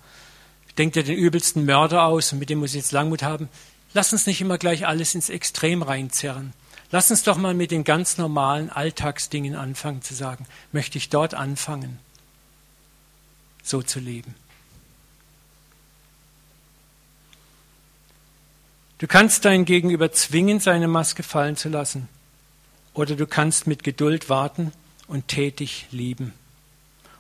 [0.78, 3.48] denk dir den übelsten Mörder aus und mit dem muss ich jetzt Langmut haben.
[3.94, 6.52] Lass uns nicht immer gleich alles ins Extrem reinzerren.
[6.90, 11.34] Lass uns doch mal mit den ganz normalen Alltagsdingen anfangen zu sagen, möchte ich dort
[11.34, 11.98] anfangen,
[13.62, 14.34] so zu leben.
[19.02, 22.08] Du kannst dein Gegenüber zwingen, seine Maske fallen zu lassen.
[22.94, 24.70] Oder du kannst mit Geduld warten
[25.08, 26.32] und tätig lieben.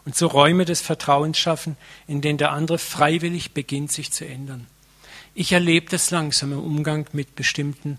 [0.04, 1.76] Und so Räume des Vertrauens schaffen,
[2.06, 4.68] in denen der andere freiwillig beginnt, sich zu ändern.
[5.34, 7.98] Ich erlebe das langsam im Umgang mit bestimmten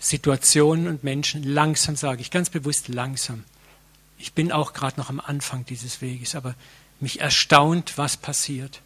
[0.00, 1.44] Situationen und Menschen.
[1.44, 3.44] Langsam sage ich, ganz bewusst langsam.
[4.18, 6.56] Ich bin auch gerade noch am Anfang dieses Weges, aber
[6.98, 8.80] mich erstaunt, was passiert.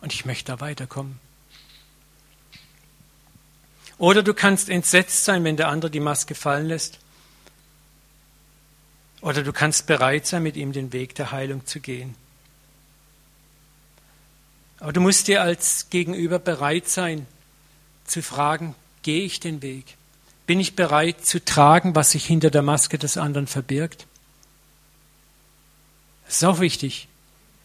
[0.00, 1.20] Und ich möchte da weiterkommen.
[3.98, 6.98] Oder du kannst entsetzt sein, wenn der andere die Maske fallen lässt.
[9.20, 12.14] Oder du kannst bereit sein, mit ihm den Weg der Heilung zu gehen.
[14.78, 17.26] Aber du musst dir als Gegenüber bereit sein,
[18.04, 19.96] zu fragen, gehe ich den Weg?
[20.46, 24.06] Bin ich bereit zu tragen, was sich hinter der Maske des anderen verbirgt?
[26.26, 27.08] Das ist auch wichtig.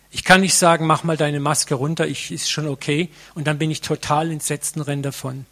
[0.09, 3.57] Ich kann nicht sagen, mach mal deine Maske runter, ich ist schon okay, und dann
[3.57, 5.45] bin ich total entsetzt und renn davon.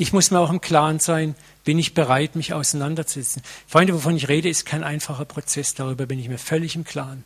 [0.00, 3.42] Ich muss mir auch im Klaren sein, bin ich bereit, mich auseinanderzusetzen.
[3.66, 5.74] Freunde, wovon ich rede, ist kein einfacher Prozess.
[5.74, 7.22] Darüber bin ich mir völlig im Klaren.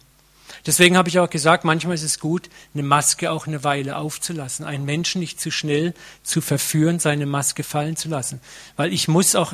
[0.66, 4.66] Deswegen habe ich auch gesagt, manchmal ist es gut, eine Maske auch eine Weile aufzulassen,
[4.66, 5.94] einen Menschen nicht zu schnell
[6.24, 8.40] zu verführen, seine Maske fallen zu lassen,
[8.74, 9.52] weil ich muss auch,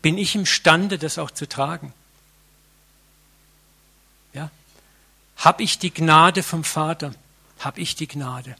[0.00, 1.92] bin ich imstande, das auch zu tragen.
[4.32, 4.50] Ja,
[5.36, 7.14] habe ich die Gnade vom Vater?
[7.58, 8.56] Habe ich die Gnade?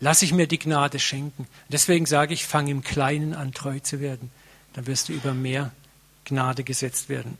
[0.00, 1.46] Lass ich mir die Gnade schenken.
[1.68, 4.30] Deswegen sage ich, fang im Kleinen an, treu zu werden.
[4.74, 5.72] Dann wirst du über mehr
[6.24, 7.36] Gnade gesetzt werden.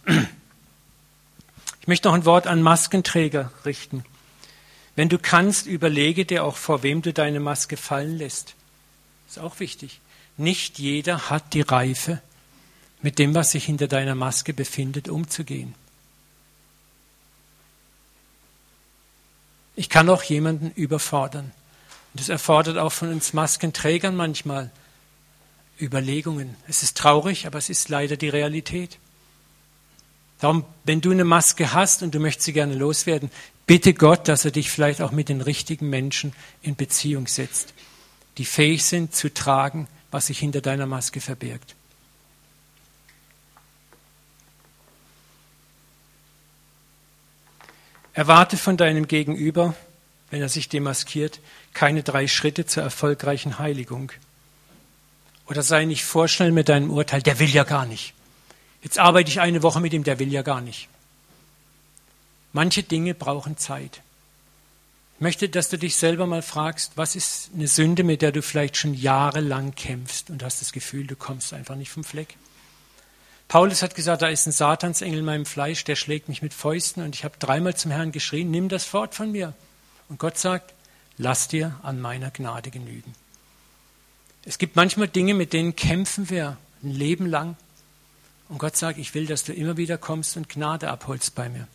[1.80, 4.04] Ich möchte noch ein Wort an Maskenträger richten.
[4.96, 8.54] Wenn du kannst, überlege dir auch, vor wem du deine Maske fallen lässt.
[9.28, 10.00] Ist auch wichtig.
[10.36, 12.20] Nicht jeder hat die Reife,
[13.00, 15.74] mit dem, was sich hinter deiner Maske befindet, umzugehen.
[19.76, 21.52] Ich kann auch jemanden überfordern.
[22.18, 24.72] Das erfordert auch von uns Maskenträgern manchmal
[25.80, 26.56] Überlegungen.
[26.66, 28.98] Es ist traurig, aber es ist leider die Realität.
[30.40, 33.30] Darum, wenn du eine Maske hast und du möchtest sie gerne loswerden,
[33.66, 37.72] bitte Gott, dass er dich vielleicht auch mit den richtigen Menschen in Beziehung setzt,
[38.36, 41.76] die fähig sind zu tragen, was sich hinter deiner Maske verbirgt.
[48.12, 49.76] Erwarte von deinem Gegenüber,
[50.30, 51.40] wenn er sich demaskiert,
[51.72, 54.12] keine drei Schritte zur erfolgreichen Heiligung.
[55.46, 58.14] Oder sei nicht vorschnell mit deinem Urteil, der will ja gar nicht.
[58.82, 60.88] Jetzt arbeite ich eine Woche mit ihm, der will ja gar nicht.
[62.52, 64.02] Manche Dinge brauchen Zeit.
[65.16, 68.40] Ich möchte, dass du dich selber mal fragst, was ist eine Sünde, mit der du
[68.40, 72.36] vielleicht schon jahrelang kämpfst und hast das Gefühl, du kommst einfach nicht vom Fleck.
[73.48, 77.02] Paulus hat gesagt, da ist ein Satansengel in meinem Fleisch, der schlägt mich mit Fäusten
[77.02, 79.54] und ich habe dreimal zum Herrn geschrien, nimm das fort von mir.
[80.08, 80.74] Und Gott sagt,
[81.16, 83.14] lass dir an meiner Gnade genügen.
[84.44, 87.56] Es gibt manchmal Dinge, mit denen kämpfen wir ein Leben lang.
[88.48, 91.68] Und Gott sagt, ich will, dass du immer wieder kommst und Gnade abholst bei mir.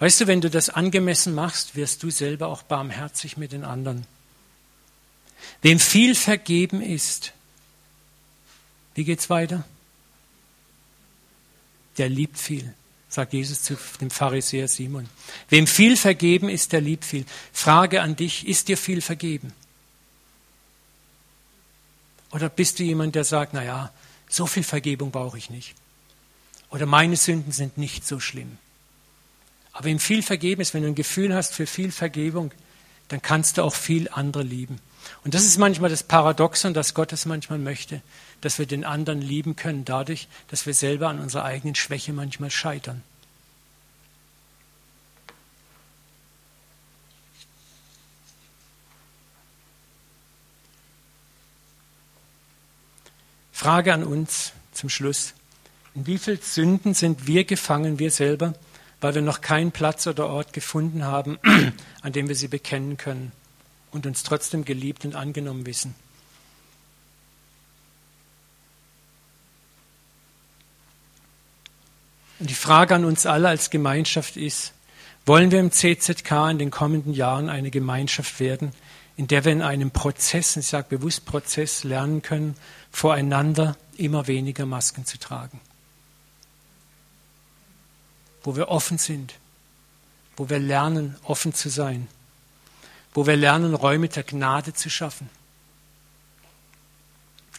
[0.00, 4.06] Weißt du, wenn du das angemessen machst, wirst du selber auch barmherzig mit den anderen.
[5.62, 7.32] Wem viel vergeben ist,
[8.94, 9.64] wie geht's weiter?
[11.98, 12.74] Der liebt viel.
[13.10, 15.08] Sagt Jesus zu dem Pharisäer Simon.
[15.48, 17.26] Wem viel vergeben ist, der liebt viel.
[17.52, 19.52] Frage an dich, ist dir viel vergeben?
[22.30, 23.92] Oder bist du jemand, der sagt, na ja,
[24.28, 25.74] so viel Vergebung brauche ich nicht.
[26.70, 28.58] Oder meine Sünden sind nicht so schlimm.
[29.72, 32.52] Aber wem viel vergeben ist, wenn du ein Gefühl hast für viel Vergebung,
[33.08, 34.78] dann kannst du auch viel andere lieben.
[35.24, 38.02] Und das ist manchmal das Paradoxon, dass Gott es manchmal möchte,
[38.40, 42.50] dass wir den anderen lieben können, dadurch, dass wir selber an unserer eigenen Schwäche manchmal
[42.50, 43.02] scheitern.
[53.60, 55.34] Frage an uns zum Schluss.
[55.94, 58.54] In wie vielen Sünden sind wir gefangen, wir selber,
[59.02, 61.38] weil wir noch keinen Platz oder Ort gefunden haben,
[62.00, 63.32] an dem wir sie bekennen können
[63.90, 65.94] und uns trotzdem geliebt und angenommen wissen?
[72.40, 74.72] Und die Frage an uns alle als Gemeinschaft ist,
[75.26, 78.72] wollen wir im CZK in den kommenden Jahren eine Gemeinschaft werden,
[79.16, 82.56] in der wir in einem Prozess, ich sage bewusst Prozess, lernen können,
[82.90, 85.60] voreinander immer weniger Masken zu tragen?
[88.42, 89.34] Wo wir offen sind,
[90.38, 92.08] wo wir lernen, offen zu sein,
[93.12, 95.28] wo wir lernen, Räume der Gnade zu schaffen.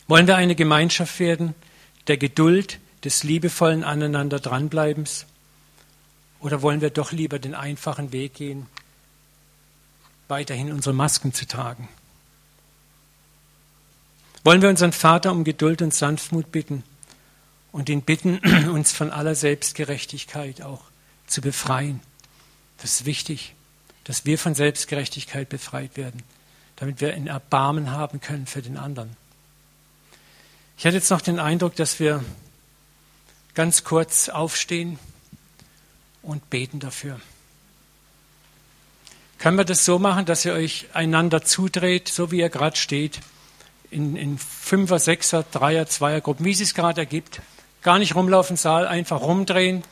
[0.07, 1.53] Wollen wir eine Gemeinschaft werden
[2.07, 5.25] der Geduld, des liebevollen Aneinander dranbleibens?
[6.39, 8.65] Oder wollen wir doch lieber den einfachen Weg gehen,
[10.27, 11.87] weiterhin unsere Masken zu tragen?
[14.43, 16.83] Wollen wir unseren Vater um Geduld und Sanftmut bitten
[17.71, 18.37] und ihn bitten,
[18.69, 20.81] uns von aller Selbstgerechtigkeit auch
[21.27, 21.99] zu befreien?
[22.79, 23.53] Das ist wichtig,
[24.03, 26.23] dass wir von Selbstgerechtigkeit befreit werden,
[26.77, 29.15] damit wir ein Erbarmen haben können für den anderen.
[30.79, 32.25] Ich hatte jetzt noch den Eindruck, dass wir
[33.53, 34.99] ganz kurz aufstehen
[36.21, 37.19] und beten dafür.
[39.37, 43.19] Können wir das so machen, dass ihr euch einander zudreht, so wie ihr gerade steht,
[43.89, 47.41] in, in Fünfer, Sechser, Dreier, Zweier Gruppen, wie es sich gerade ergibt.
[47.81, 49.83] Gar nicht rumlaufen Saal, einfach rumdrehen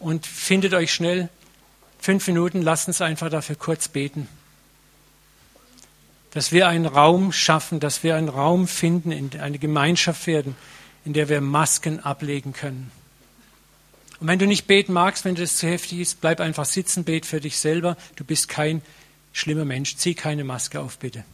[0.00, 1.28] und findet euch schnell
[2.00, 4.26] fünf Minuten, lasst uns einfach dafür kurz beten.
[6.32, 10.56] Dass wir einen Raum schaffen, dass wir einen Raum finden, in eine Gemeinschaft werden,
[11.04, 12.90] in der wir Masken ablegen können.
[14.20, 17.26] Und wenn du nicht beten magst, wenn das zu heftig ist, bleib einfach sitzen, bet
[17.26, 17.96] für dich selber.
[18.14, 18.82] Du bist kein
[19.32, 19.96] schlimmer Mensch.
[19.96, 21.24] Zieh keine Maske auf, bitte.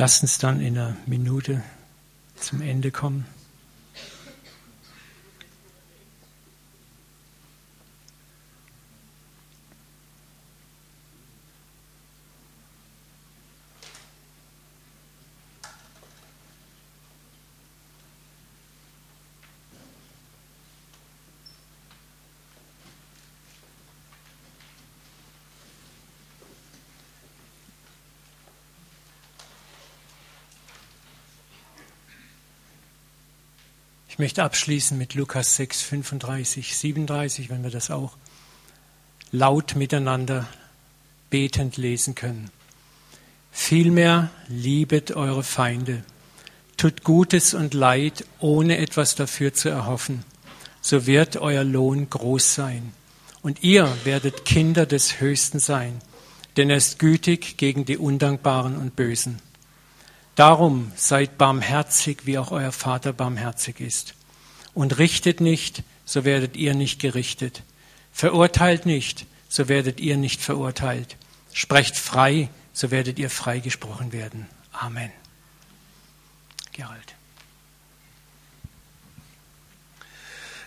[0.00, 1.62] Lass uns dann in einer Minute
[2.34, 3.26] zum Ende kommen.
[34.20, 38.16] Möchte abschließen mit Lukas 6, 35, 37, wenn wir das auch
[39.32, 40.46] laut miteinander
[41.30, 42.50] betend lesen können.
[43.50, 46.04] Vielmehr liebet eure Feinde,
[46.76, 50.22] tut Gutes und Leid, ohne etwas dafür zu erhoffen,
[50.82, 52.92] so wird euer Lohn groß sein.
[53.40, 55.98] Und ihr werdet Kinder des Höchsten sein,
[56.58, 59.40] denn er ist gütig gegen die Undankbaren und Bösen.
[60.34, 64.14] Darum seid barmherzig, wie auch euer Vater barmherzig ist.
[64.74, 67.62] Und richtet nicht, so werdet ihr nicht gerichtet.
[68.12, 71.16] Verurteilt nicht, so werdet ihr nicht verurteilt.
[71.52, 74.46] Sprecht frei, so werdet ihr freigesprochen werden.
[74.72, 75.10] Amen.
[76.72, 77.14] Gerald.